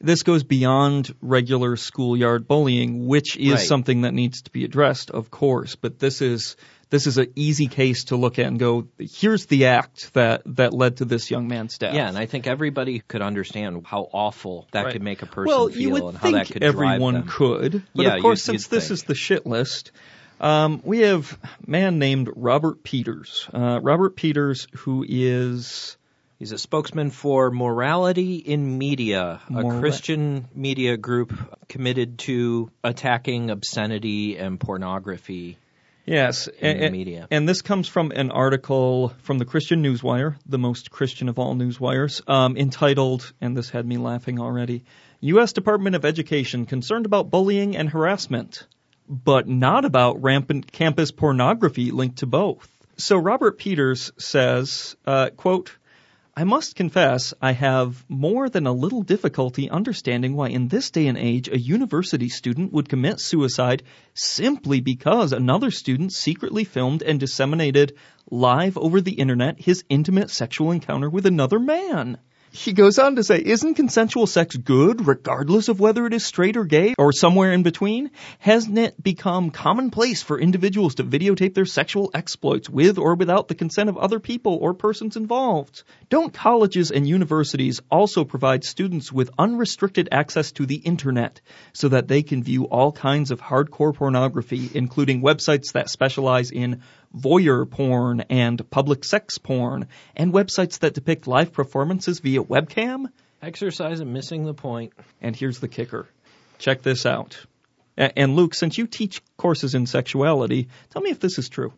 [0.00, 3.58] this goes beyond regular schoolyard bullying, which is Right.
[3.60, 5.76] something that needs to be addressed, of course.
[5.76, 6.56] But this is
[6.90, 10.72] this is an easy case to look at and go, here's the act that that
[10.72, 11.94] led to this young man's death.
[11.94, 14.92] Yeah, and I think everybody could understand how awful that Right.
[14.92, 17.22] could make a person well, feel you would and how think that could drive everyone
[17.26, 18.94] could, but Yeah, of course, you'd- since you'd this think.
[18.98, 19.90] is the shit list,
[20.40, 23.48] um, we have a man named Robert Peters.
[23.52, 25.96] Uh, Robert Peters, who is
[26.44, 31.32] He's a spokesman for Morality in Media, a Christian media group
[31.70, 35.56] committed to attacking obscenity and pornography.
[36.04, 37.28] yes, In the and, media.
[37.30, 41.54] and this comes from an article from the Christian Newswire, the most Christian of all
[41.54, 44.84] newswires, um, entitled, and this had me laughing already.
[45.20, 45.54] U.S.
[45.54, 48.66] Department of Education concerned about bullying and harassment,
[49.08, 52.68] but not about rampant campus pornography linked to both.
[52.98, 55.74] So Robert Peters says, uh, quote,
[56.36, 61.06] I must confess, I have more than a little difficulty understanding why, in this day
[61.06, 67.20] and age, a university student would commit suicide simply because another student secretly filmed and
[67.20, 67.94] disseminated
[68.28, 72.18] live over the internet his intimate sexual encounter with another man.
[72.56, 76.56] He goes on to say, isn't consensual sex good regardless of whether it is straight
[76.56, 78.12] or gay or somewhere in between?
[78.38, 83.56] Hasn't it become commonplace for individuals to videotape their sexual exploits with or without the
[83.56, 85.82] consent of other people or persons involved?
[86.10, 91.40] Don't colleges and universities also provide students with unrestricted access to the internet
[91.72, 96.82] so that they can view all kinds of hardcore pornography, including websites that specialize in
[97.14, 103.06] voyeur porn and public sex porn, and websites that depict live performances via webcam?
[103.42, 104.92] Exercise and missing the point.
[105.20, 106.08] And here's the kicker.
[106.58, 107.38] Check this out.
[107.96, 111.72] And Luke, since you teach courses in sexuality, tell me if this is true.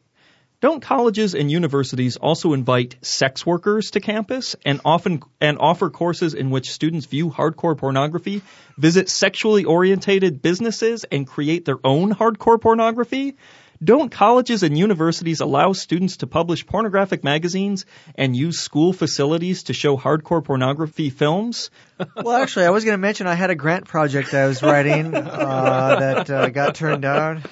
[0.62, 6.32] Don't colleges and universities also invite sex workers to campus and often and offer courses
[6.32, 8.40] in which students view hardcore pornography,
[8.78, 13.36] visit sexually orientated businesses and create their own hardcore pornography?
[13.82, 19.72] Don't colleges and universities allow students to publish pornographic magazines and use school facilities to
[19.72, 21.70] show hardcore pornography films?
[22.14, 25.14] Well, actually, I was going to mention I had a grant project I was writing
[25.14, 27.42] uh, that uh, got turned down.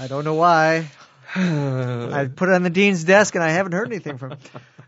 [0.00, 0.90] I don't know why.
[1.36, 4.38] I put it on the dean's desk and I haven't heard anything from him.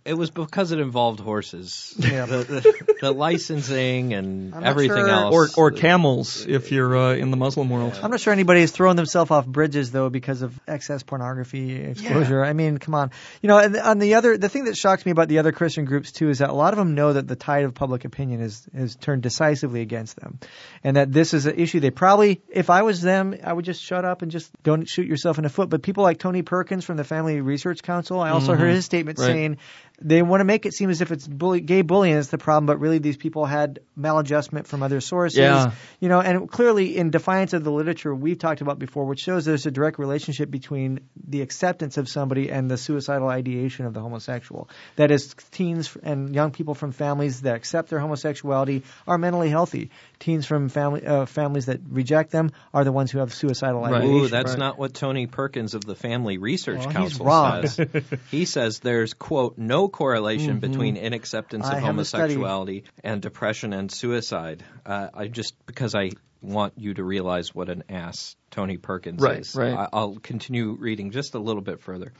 [0.08, 1.94] It was because it involved horses.
[1.98, 2.26] Yeah.
[2.26, 5.56] The, the, the licensing and I'm not everything sure- else.
[5.56, 7.98] or or camels if you're uh, in the Muslim world.
[8.02, 12.44] I'm not sure anybody has thrown themselves off bridges though because of excess pornography exposure.
[12.44, 13.10] I mean, come on.
[13.42, 15.84] You know, and on the other, the thing that shocks me about the other Christian
[15.84, 18.40] groups too is that a lot of them know that the tide of public opinion
[18.40, 20.38] is is turned decisively against them,
[20.82, 23.82] and that this is an issue they probably, if I was them, I would just
[23.82, 25.68] shut up and just don't shoot yourself in the foot.
[25.68, 29.18] But people like Tony Perkins from the Family Research Council, I also heard his statement
[29.18, 29.26] Right.
[29.26, 29.56] saying
[30.00, 32.66] they want to make it seem as if it's bully, gay bullying is the problem,
[32.66, 35.38] but really these people had maladjustment from other sources.
[35.38, 35.72] Yeah.
[35.98, 39.44] You know, and clearly in defiance of the literature we've talked about before, which shows
[39.44, 44.00] there's a direct relationship between the acceptance of somebody and the suicidal ideation of the
[44.00, 44.68] homosexual.
[44.96, 49.90] That is, teens and young people from families that accept their homosexuality are mentally healthy.
[50.20, 53.94] Teens from family uh, families that reject them are the ones who have suicidal Right.
[53.94, 54.14] ideation.
[54.14, 54.58] Ooh, that's Right.
[54.58, 57.80] not what Tony Perkins of the Family Research Well, Council says.
[58.30, 61.74] he says there's quote no correlation between inacceptance Mm-hmm.
[61.74, 64.62] I of haven't homosexuality and depression and suicide.
[64.86, 66.10] Uh, I just because I
[66.40, 69.54] want you to realize what an ass Tony Perkins Right, is.
[69.56, 69.74] right.
[69.74, 72.12] I, I'll continue reading just a little bit further.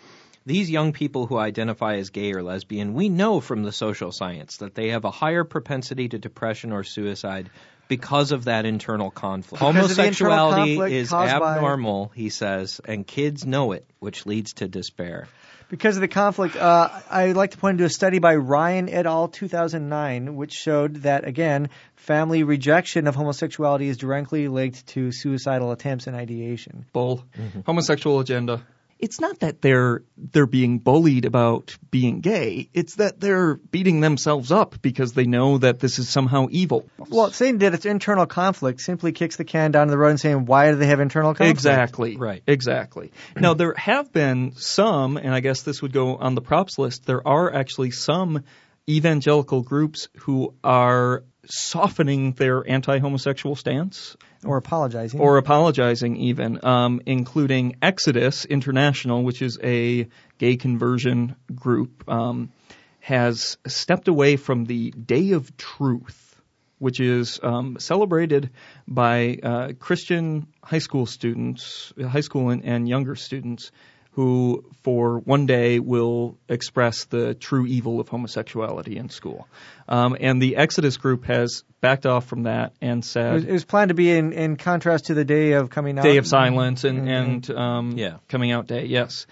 [0.47, 4.57] These young people who identify as gay or lesbian, we know from the social science
[4.59, 7.51] that they have a higher propensity to depression or suicide
[7.87, 9.61] because of that internal conflict.
[9.63, 13.85] Because the internal Homosexuality conflict is caused by- abnormal, he says, and kids know it,
[13.99, 15.29] which leads to despair.
[15.69, 19.05] Because of the conflict, uh, I'd like to point to a study by Ryan et
[19.05, 19.29] al.
[19.29, 26.07] 2009, which showed that, again, family rejection of homosexuality is directly linked to suicidal attempts
[26.07, 26.87] and ideation.
[26.95, 27.23] Bull.
[27.37, 27.61] Mm-hmm.
[27.67, 28.63] Homosexual agenda.
[28.99, 32.69] It's not that they're they're being bullied about being gay.
[32.75, 36.89] It's that they're beating themselves up because they know that this is somehow evil.
[36.99, 40.47] Well, saying that it's internal conflict simply kicks the can down the road and saying,
[40.47, 41.51] why do they have internal conflict?
[41.51, 42.17] Exactly.
[42.17, 42.43] Right.
[42.47, 43.13] Exactly.
[43.37, 47.07] Now there have been some, and I guess this would go on the props list.
[47.07, 48.45] There are actually some
[48.89, 55.21] evangelical groups who are softening their anti-homosexual stance Or apologizing.
[55.21, 62.53] or apologizing even, um, including Exodus International, which is a gay conversion group, um,
[63.01, 66.41] has stepped away from the Day of Truth,
[66.79, 68.51] which is um, celebrated
[68.87, 73.73] by uh, Christian high school students, high school and, and younger students,
[74.19, 79.47] who for one day will express the true evil of homosexuality in school.
[79.87, 83.53] Um, and the Exodus group has backed off from that and it, said, was, it
[83.53, 86.03] was planned to be in, in contrast to the day of coming out.
[86.03, 87.09] Day of Silence and, Mhm.
[87.09, 88.17] and um, Yeah.
[88.27, 89.29] Coming Out Day, yes.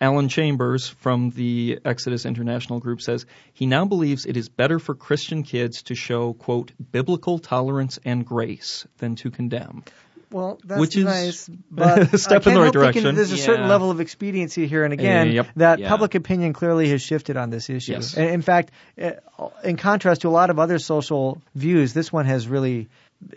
[0.00, 4.94] Alan Chambers from the Exodus International Group says he now believes it is better for
[4.94, 9.82] Christian kids to show, quote, biblical tolerance and grace than to condemn.
[10.32, 13.04] Well, that's Which is nice, but a step in the right direction.
[13.04, 15.46] that There's a certain level of expediency here, and again, Uh, yep.
[15.56, 15.88] that Yeah.
[15.88, 17.92] public opinion clearly has shifted on this issue.
[17.92, 18.14] Yes.
[18.16, 18.70] And in fact,
[19.00, 19.12] uh,
[19.64, 22.88] in contrast to a lot of other social views, this one has really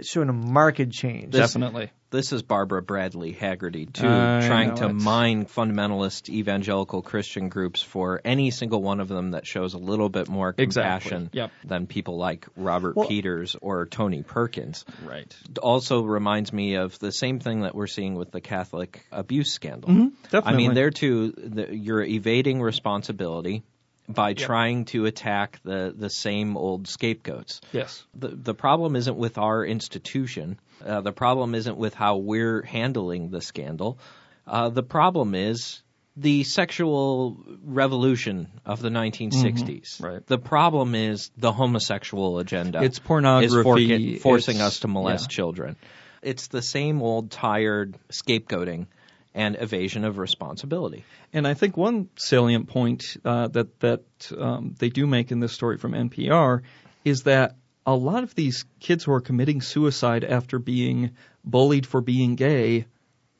[0.02, 1.32] shown a marked change.
[1.32, 1.92] This- Definitely.
[2.16, 4.94] This is Barbara Bradley Hagerty too, I trying to it.
[4.94, 10.08] mine fundamentalist evangelical Christian groups for any single one of them that shows a little
[10.10, 11.10] bit more Exactly.
[11.10, 11.52] compassion Yep.
[11.66, 14.86] than people like Robert Well- Peters or Tony Perkins.
[15.06, 15.36] Right.
[15.62, 19.90] Also reminds me of the same thing that we're seeing with the Catholic abuse scandal.
[19.90, 20.12] Mhm,
[20.46, 23.64] I mean, there too, the, you're evading responsibility
[24.08, 28.06] by trying to attack the, the same old scapegoats Yes.
[28.14, 30.60] the the problem isn't with our institution.
[30.84, 34.00] Uh, the problem isn't with how we're handling the scandal.
[34.48, 35.82] Uh, the problem is
[36.18, 40.02] the sexual revolution of the 1960s.
[40.02, 40.26] right.
[40.26, 42.82] The problem is the homosexual agenda.
[42.84, 45.36] It's pornography, for- forcing it's- us to molest yeah.
[45.36, 45.76] children.
[46.22, 48.88] It's the same old tired scapegoating
[49.36, 51.04] and evasion of responsibility.
[51.34, 54.02] And I think one salient point uh, that that
[54.36, 56.62] um, they do make in this story from NPR
[57.04, 57.56] is that
[57.86, 61.12] a lot of these kids who are committing suicide after being
[61.44, 62.86] bullied for being gay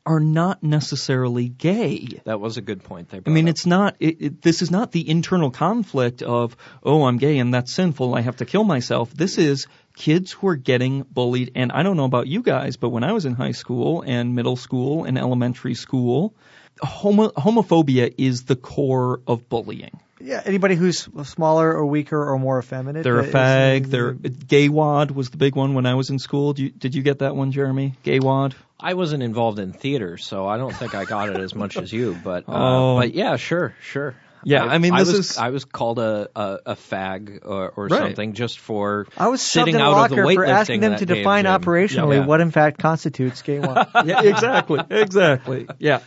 [0.06, 2.22] are not necessarily gay.
[2.26, 3.10] That was a good point.
[3.12, 3.50] I mean, up.
[3.50, 3.96] it's not.
[4.00, 8.14] It, it, this is not the internal conflict of, oh, I'm gay and that's sinful.
[8.14, 9.12] I have to kill myself.
[9.12, 9.66] This is
[9.96, 11.54] kids who are getting bullied.
[11.56, 14.36] And I don't know about you guys, but when I was in high school and
[14.36, 16.36] middle school and elementary school,
[16.80, 20.00] homo- homophobia is the core of bullying.
[20.20, 23.04] Yeah, anybody who's smaller or weaker or more effeminate.
[23.04, 23.88] They're a is- fag.
[23.88, 26.54] They're gaywad was the big one when I was in school.
[26.54, 27.96] Did you, did you get that one, Jeremy?
[28.04, 28.54] Gaywad.
[28.80, 31.92] I wasn't involved in theater, so I don't think I got it as much as
[31.92, 32.18] you.
[32.24, 32.98] But uh, Oh.
[33.00, 34.16] but yeah, sure, sure.
[34.48, 37.70] Yeah, I mean, I this was is- I was called a a, a fag or,
[37.76, 37.98] or Right.
[38.00, 40.50] something just for I was shoved sitting in a out of the locker for weightlifting
[40.50, 41.52] asking them that to day of define gym.
[41.62, 42.26] operationally Yeah.
[42.28, 43.90] what in fact constitutes gay walk.
[44.06, 45.68] yeah, exactly, exactly.
[45.80, 46.02] Yeah.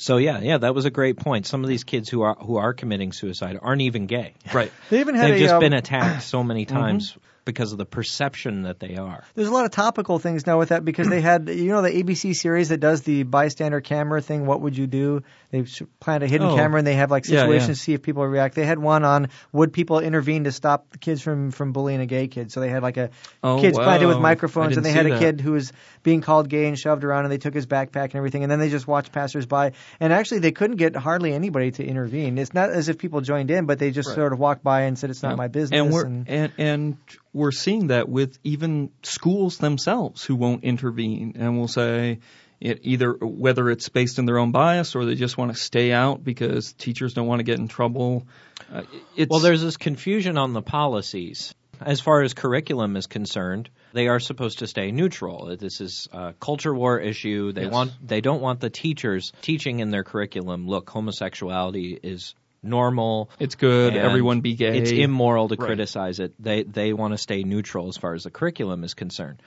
[0.00, 1.44] So yeah, yeah, that was a great point.
[1.44, 4.34] Some of these kids who are who are committing suicide aren't even gay.
[4.54, 4.72] Right.
[4.90, 7.16] They even had They've a, just um, been attacked so many times
[7.48, 9.24] because of the perception that they are.
[9.34, 11.88] There's a lot of topical things now with that because they had, you know, the
[11.90, 14.44] ABC series that does the bystander camera thing.
[14.44, 15.22] What would you do?
[15.50, 15.64] They
[15.98, 16.56] plant a hidden Oh.
[16.56, 17.74] camera and they have like situations yeah.
[17.74, 18.54] to see if people react.
[18.54, 22.06] They had one on would people intervene to stop the kids from from bullying a
[22.06, 22.52] gay kid.
[22.52, 23.08] So they had like a
[23.42, 25.18] Oh, kids planted with microphones and they had a that.
[25.20, 25.72] kid who was
[26.02, 28.58] being called gay and shoved around and they took his backpack and everything and then
[28.58, 29.70] they just watched passersby
[30.00, 32.36] and actually they couldn't get hardly anybody to intervene.
[32.36, 34.16] It's not as if people joined in, but they just Right.
[34.16, 35.36] sort of walked by and said it's not Yeah.
[35.36, 35.80] my business.
[35.80, 36.96] And we're and, and
[37.38, 42.18] we're seeing that with even schools themselves who won't intervene and will say
[42.60, 45.92] it either whether it's based in their own bias or they just want to stay
[45.92, 48.26] out because teachers don't want to get in trouble.
[48.72, 48.82] Uh,
[49.30, 51.54] Well, there's this confusion on the policies.
[51.80, 55.56] As far as curriculum is concerned, they are supposed to stay neutral.
[55.56, 57.52] This is a culture war issue.
[57.52, 57.72] They Yes.
[57.72, 63.30] want they don't want the teachers teaching in their curriculum, look, homosexuality is normal.
[63.38, 63.96] it's good.
[63.96, 64.78] Everyone be gay.
[64.78, 65.66] It's immoral to Right.
[65.66, 66.34] criticize it.
[66.42, 69.42] They they want to stay neutral as far as the curriculum is concerned.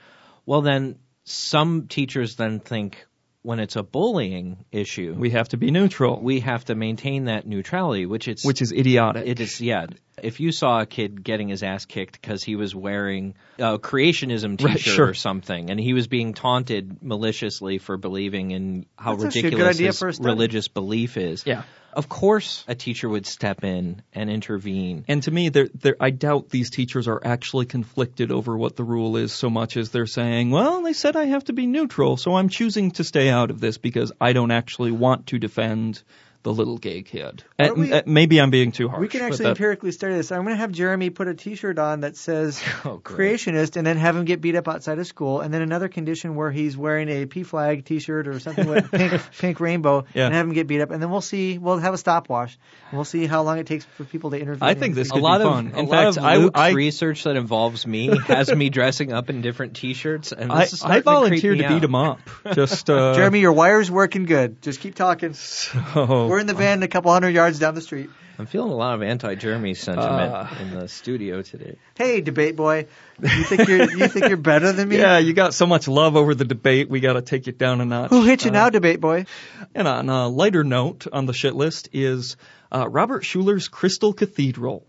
[0.46, 3.06] Well, then some teachers then think
[3.44, 7.44] when it's a bullying issue, we have to be neutral, we have to maintain that
[7.44, 9.26] neutrality, which it's which is idiotic.
[9.26, 9.86] it is yeah.
[10.22, 14.58] If you saw a kid getting his ass kicked because he was wearing a creationism
[14.58, 15.08] T-shirt Right, sure.
[15.08, 19.50] or something, and he was being taunted maliciously for believing in how That's actually a
[19.50, 20.26] good ridiculous his for a study.
[20.28, 21.62] religious belief is, Yeah.
[21.92, 25.04] Of course a teacher would step in and intervene.
[25.08, 28.84] And to me, they're, they're, I doubt these teachers are actually conflicted over what the
[28.84, 32.16] rule is so much as they're saying, well, they said I have to be neutral,
[32.16, 36.02] so I'm choosing to stay out of this because I don't actually want to defend
[36.42, 37.44] the little gay kid.
[37.56, 39.00] Why And, we- uh, maybe I'm being too harsh.
[39.00, 40.32] We can actually that- empirically study this.
[40.32, 43.96] I'm going to have Jeremy put a T-shirt on that says Oh, creationist, and then
[43.96, 47.08] have him get beat up outside of school, and then another condition where he's wearing
[47.08, 50.26] a PFLAG T-shirt or something with pink pink rainbow, Yeah.
[50.26, 51.58] and have him get beat up, and then we'll see.
[51.58, 52.58] We'll have a stopwatch.
[52.90, 54.68] and We'll see how long it takes for people to intervene.
[54.68, 55.72] I think this see- could a lot be of fun.
[55.74, 59.30] a In lot fact, of Luke's I- research that involves me has me dressing up
[59.30, 61.84] in different T-shirts, and I, this is I starting to volunteered to beat out.
[61.84, 62.20] him up.
[62.54, 64.60] Just uh, Jeremy, your wire's working good.
[64.60, 65.34] Just keep talking.
[65.34, 68.08] so- We're in the van a couple hundred yards down the street.
[68.38, 70.46] I'm feeling a lot of anti-Jeremy sentiment Uh.
[70.62, 71.76] in the studio today.
[71.94, 72.86] Hey, debate boy,
[73.20, 74.96] you think you're you think you're better than me?
[74.96, 76.88] Yeah, you got so much love over the debate.
[76.88, 78.08] We got to take it down a notch.
[78.08, 79.26] Who hit you Uh, now, debate boy?
[79.74, 82.38] And on a lighter note on the shit list is
[82.74, 84.86] uh, Robert Schuller's Crystal Cathedral,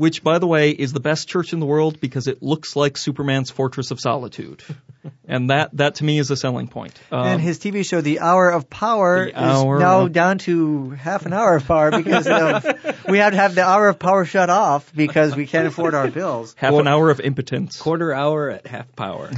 [0.00, 2.96] which, by the way, is the best church in the world because it looks like
[2.96, 4.62] Superman's Fortress of Solitude.
[5.28, 6.98] and that, that to me is a selling point.
[7.12, 10.38] Um, and his TV show, The Hour of Power, The is Hour now of- down
[10.38, 12.64] to half an hour of power because of,
[13.10, 16.08] we have to have the hour of power shut off because we can't afford our
[16.10, 16.54] bills.
[16.58, 17.78] half an hour of impotence.
[17.78, 19.30] Quarter hour at half power.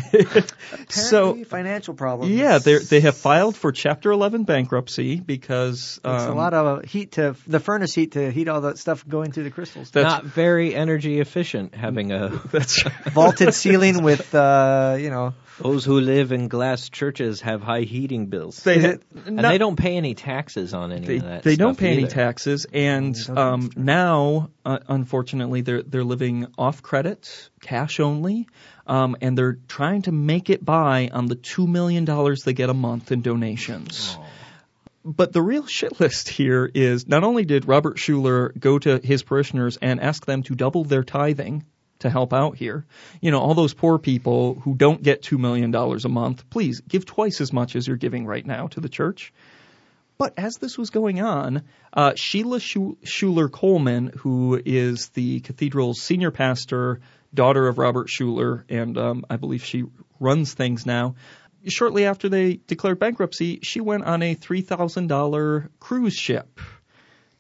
[0.89, 2.33] So- Apparently financial problems.
[2.33, 6.85] Yeah, they they have filed for Chapter 11 bankruptcy because It's a um, lot of
[6.85, 9.91] heat to the furnace heat to heat all that stuff going through the crystals.
[9.91, 12.83] That's Not very energy efficient having a that's
[13.13, 18.27] Vaulted ceiling with uh, you know those who live in glass churches have high heating
[18.27, 18.57] bills.
[18.63, 21.43] they and not- they don't pay any taxes on any they, of that.
[21.43, 26.83] they don't stuff pay any taxes, and um, now, uh, unfortunately, they're they're living off
[26.83, 28.49] credit, cash only,
[28.87, 32.71] um, and they're trying to make it by on the two million dollars they get
[32.71, 34.17] a month in donations.
[35.05, 39.23] But the real shit list here is not only did Robert Schuller go to his
[39.23, 41.65] parishioners and ask them to double their tithing
[42.01, 42.85] to help out here,
[43.21, 47.05] you know, all those poor people who don't get $2 million a month, please give
[47.05, 49.33] twice as much as you're giving right now to the church.
[50.19, 56.01] But as this was going on, uh, Sheila Schu- Schuller Coleman, who is the cathedral's
[56.01, 57.01] senior pastor,
[57.35, 59.85] daughter of Robert Schuller, and um, I believe she
[60.21, 61.17] runs things now.
[61.67, 66.61] Shortly after they declared bankruptcy, she went on a $3,000 cruise ship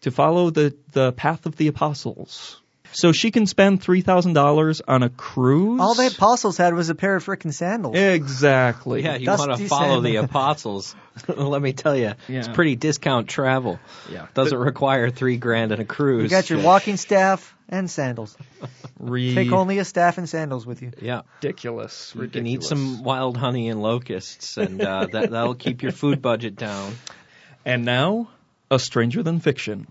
[0.02, 2.61] to follow the, the path of the apostles.
[2.92, 5.80] So she can spend $3,000 on a cruise.
[5.80, 7.96] all the apostles had was a pair of frickin' sandals.
[7.96, 9.02] Exactly.
[9.02, 10.94] Yeah, you Dusty want to follow the apostles.
[11.28, 13.78] Let me tell you, it's pretty discount travel.
[14.10, 14.26] Yeah.
[14.34, 16.24] Doesn't require three grand and a cruise.
[16.24, 18.36] You got your walking staff and sandals.
[18.98, 20.92] Re- Take only a staff and sandals with you.
[21.00, 22.14] Yeah, ridiculous.
[22.14, 22.34] Ridiculous.
[22.34, 26.22] you can eat some wild honey and locusts, and uh, that that'll keep your food
[26.22, 26.94] budget down.
[27.64, 28.28] And now,
[28.70, 29.86] A Stranger Than Fiction.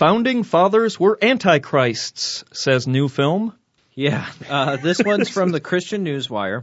[0.00, 3.52] Founding fathers were antichrists, says new film.
[3.94, 6.62] Yeah, uh, this one's from the Christian Newswire.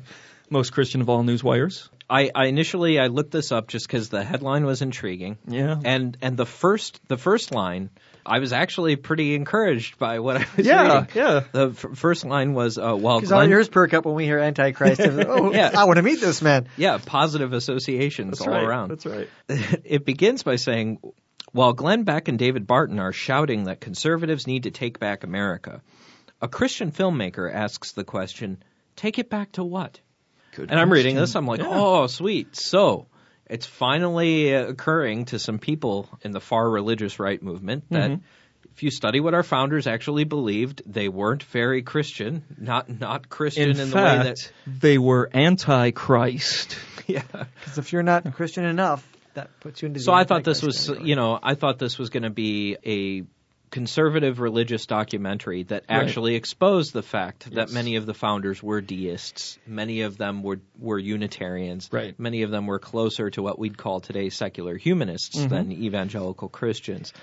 [0.49, 1.87] Most Christian of all newswires.
[2.09, 5.37] I, I initially I looked this up just because the headline was intriguing.
[5.47, 5.79] Yeah.
[5.85, 7.91] And and the first the first line,
[8.25, 11.07] I was actually pretty encouraged by what I was Yeah, reading.
[11.13, 11.43] yeah.
[11.51, 14.25] The f- first line was uh, while Because our Glenn, ears perk up when we
[14.25, 14.99] hear Antichrist.
[15.03, 15.69] oh, Yeah.
[15.77, 16.69] I want to meet this man.
[16.75, 18.63] yeah positive associations That's all right.
[18.63, 18.89] around.
[18.89, 19.29] That's right.
[19.85, 20.97] it begins by saying,
[21.57, 25.81] while Glenn Beck and David Barton are shouting that conservatives need to take back America,
[26.41, 28.61] a Christian filmmaker asks the question,
[28.95, 29.99] take it back to what?
[30.55, 31.69] Good And I'm reading this, I'm like, Yeah.
[31.69, 32.55] oh, sweet.
[32.55, 33.07] So
[33.47, 38.21] it's finally occurring to some people in the far religious right movement that Mm-hmm.
[38.75, 43.71] if you study what our founders actually believed, they weren't very Christian, not not Christian
[43.71, 46.77] In in, fact, the way that they were anti-Christ.
[47.07, 47.23] yeah.
[47.31, 49.99] Because if you're not Christian enough, that puts you into.
[50.01, 52.77] So I thought this was, Antichrist you know, I thought this was going to be
[52.85, 53.23] a
[53.69, 55.97] conservative religious documentary that Right.
[56.03, 60.59] actually exposed the fact that many of the founders were deists, many of them were
[60.79, 62.17] were Unitarians, Right.
[62.17, 65.49] many of them were closer to what we'd call today secular humanists Mm-hmm.
[65.49, 67.13] than evangelical Christians.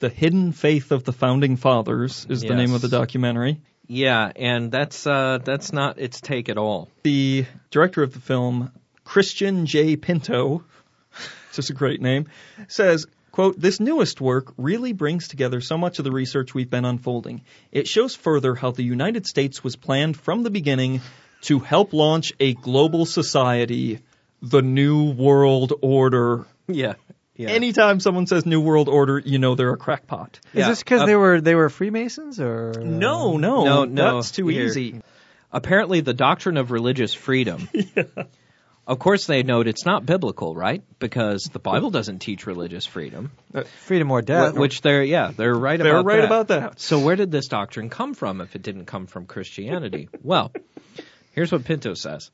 [0.00, 3.60] The Hidden Faith of the Founding Fathers is the name of the documentary.
[3.86, 6.88] Yeah, and that's uh, that's not its take at all.
[7.02, 8.72] The director of the film,
[9.04, 9.96] Christian J.
[9.96, 10.64] Pinto,
[11.54, 12.26] just a great name,
[12.68, 16.84] says, quote, this newest work really brings together so much of the research we've been
[16.84, 17.42] unfolding.
[17.72, 21.00] It shows further how the United States was planned from the beginning
[21.42, 24.00] to help launch a global society,
[24.42, 26.46] the New World Order.
[26.68, 26.94] Yeah.
[27.36, 27.48] Yeah.
[27.48, 30.40] Anytime someone says New World Order, you know they're a crackpot.
[30.52, 34.16] Is Yeah, this because uh, they were they were Freemasons or No, no, No, no,
[34.16, 34.66] that's too here.
[34.66, 35.00] easy.
[35.50, 37.66] apparently the doctrine of religious freedom
[38.90, 40.82] Of course, they note it's not biblical, right?
[40.98, 43.30] Because the Bible doesn't teach religious freedom.
[43.54, 44.54] Uh, freedom or death.
[44.54, 46.24] Which they're yeah they're right They're about right that.
[46.24, 46.80] about that.
[46.80, 50.08] So where did this doctrine come from if it didn't come from Christianity?
[50.24, 50.50] well,
[51.30, 52.32] here's what Pinto says.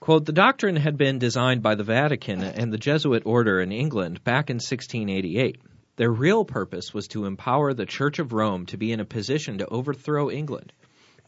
[0.00, 4.24] Quote, the doctrine had been designed by the Vatican and the Jesuit order in England
[4.24, 5.60] back in 1688.
[5.96, 9.58] Their real purpose was to empower the Church of Rome to be in a position
[9.58, 10.72] to overthrow England.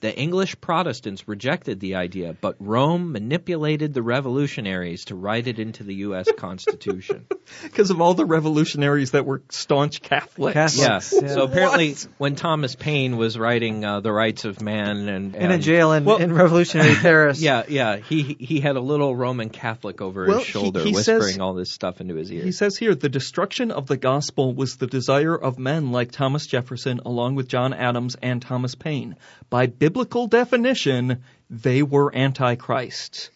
[0.00, 5.84] The English Protestants rejected the idea, but Rome manipulated the revolutionaries to write it into
[5.84, 6.26] the U.S.
[6.38, 7.26] Constitution.
[7.62, 10.54] Because of all the revolutionaries that were staunch Catholics.
[10.54, 10.78] Catholics.
[10.78, 11.14] Yes.
[11.20, 11.28] Yeah.
[11.34, 12.08] So apparently, What?
[12.16, 16.06] when Thomas Paine was writing uh, *The Rights of Man* and, in a jail in,
[16.06, 17.40] Well- in revolutionary Paris.
[17.42, 20.92] yeah, yeah, he he had a little Roman Catholic over Well, his he- shoulder, he
[20.92, 22.42] whispering says- all this stuff into his ear.
[22.42, 26.46] He says here, the destruction of the gospel was the desire of men like Thomas
[26.46, 29.16] Jefferson, along with John Adams and Thomas Paine.
[29.50, 29.89] By biblical
[30.28, 33.30] definition, they were antichrists.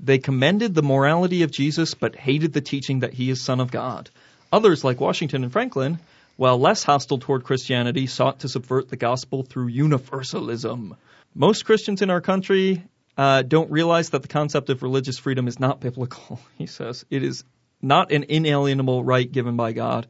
[0.00, 3.70] They commended the morality of Jesus, but hated the teaching that he is Son of
[3.70, 4.10] God.
[4.52, 5.98] Others, like Washington and Franklin,
[6.36, 10.96] while less hostile toward Christianity, sought to subvert the gospel through universalism.
[11.34, 12.82] Most Christians in our country
[13.16, 17.04] uh, don't realize that the concept of religious freedom is not biblical, he says.
[17.10, 17.44] It is
[17.80, 20.06] not an inalienable right given by God.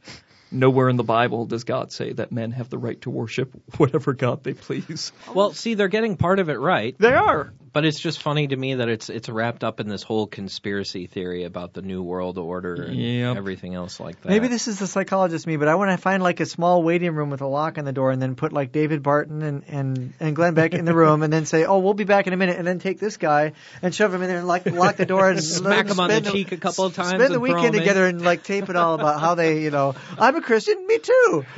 [0.55, 4.13] Nowhere in the Bible does God say that men have the right to worship whatever
[4.15, 5.13] God they please.
[5.35, 7.53] well, see, they're getting part of it right, They are.
[7.75, 11.07] But it's just funny to me that it's it's wrapped up in this whole conspiracy
[11.09, 13.37] theory about the new world order and Yep.
[13.37, 14.29] everything else like that.
[14.29, 17.13] Maybe this is the psychologist me, but I want to find like a small waiting
[17.15, 20.15] room with a lock on the door and then put like David Barton and, and,
[20.21, 22.37] and Glenn Beck in the room and then say, oh, we'll be back in a
[22.37, 23.53] minute and then take this guy
[23.83, 26.17] and shove him in there and lock, lock the door and Smack him on the
[26.17, 28.95] spend cheek a couple of times Spend the weekend together and like tape it all
[28.95, 31.45] about how they, you know, I'm a Christian, me too.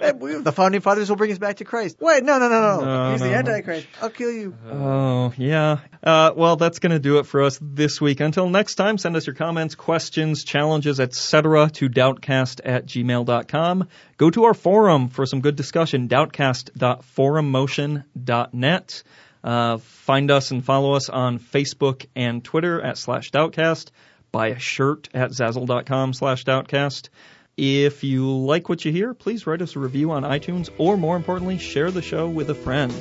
[0.00, 1.96] And we, the founding fathers will bring us back to Christ.
[2.00, 2.84] Wait, no, no, no, no.
[2.84, 3.34] No, He's no, the.
[3.34, 3.86] Antichrist.
[4.00, 4.54] I'll kill you.
[4.70, 5.78] Oh, yeah.
[6.02, 8.20] Uh, well, that's going to do it for us this week.
[8.20, 11.68] Until next time, send us your comments, questions, challenges, etc.
[11.70, 13.88] to doubtcast at gmail.com.
[14.16, 19.02] Go to our forum for some good discussion, doubtcast.forummotion.net.
[19.42, 23.90] Uh, find us and follow us on Facebook and Twitter at slash doubtcast.
[24.30, 27.08] Buy a shirt at zazzle.com slash doubtcast.
[27.56, 31.16] If you like what you hear, please write us a review on iTunes or more
[31.16, 32.92] importantly, share the show with a friend.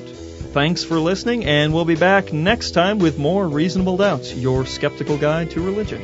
[0.52, 5.16] Thanks for listening, and we'll be back next time with more Reasonable Doubts, your skeptical
[5.16, 6.04] guide to religion.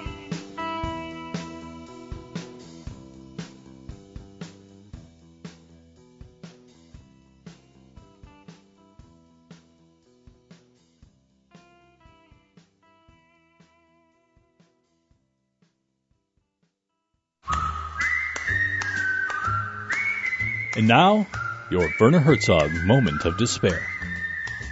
[20.81, 21.27] And now,
[21.69, 23.85] your Werner Herzog moment of despair.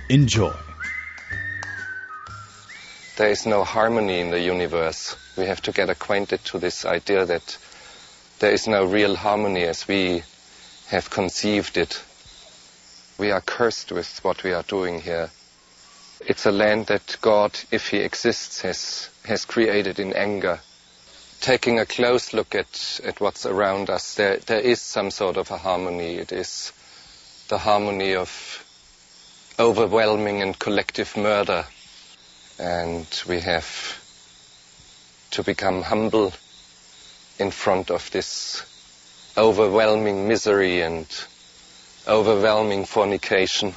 [0.09, 0.55] Enjoy.
[3.15, 5.15] There is no harmony in the universe.
[5.37, 7.55] We have to get acquainted to this idea that
[8.39, 10.23] there is no real harmony as we
[10.87, 12.01] have conceived it.
[13.19, 15.29] We are cursed with what we are doing here.
[16.21, 20.59] It's a land that God, if He exists, has, has created in anger.
[21.41, 25.49] Taking a close look at, at what's around us, there, there is some sort of
[25.51, 26.15] a harmony.
[26.15, 26.73] It is
[27.47, 28.65] the harmony of
[29.57, 31.65] overwhelming and collective murder.
[32.59, 33.97] And we have
[35.31, 36.33] to become humble
[37.39, 38.63] in front of this
[39.37, 41.07] overwhelming misery and
[42.07, 43.73] overwhelming fornication.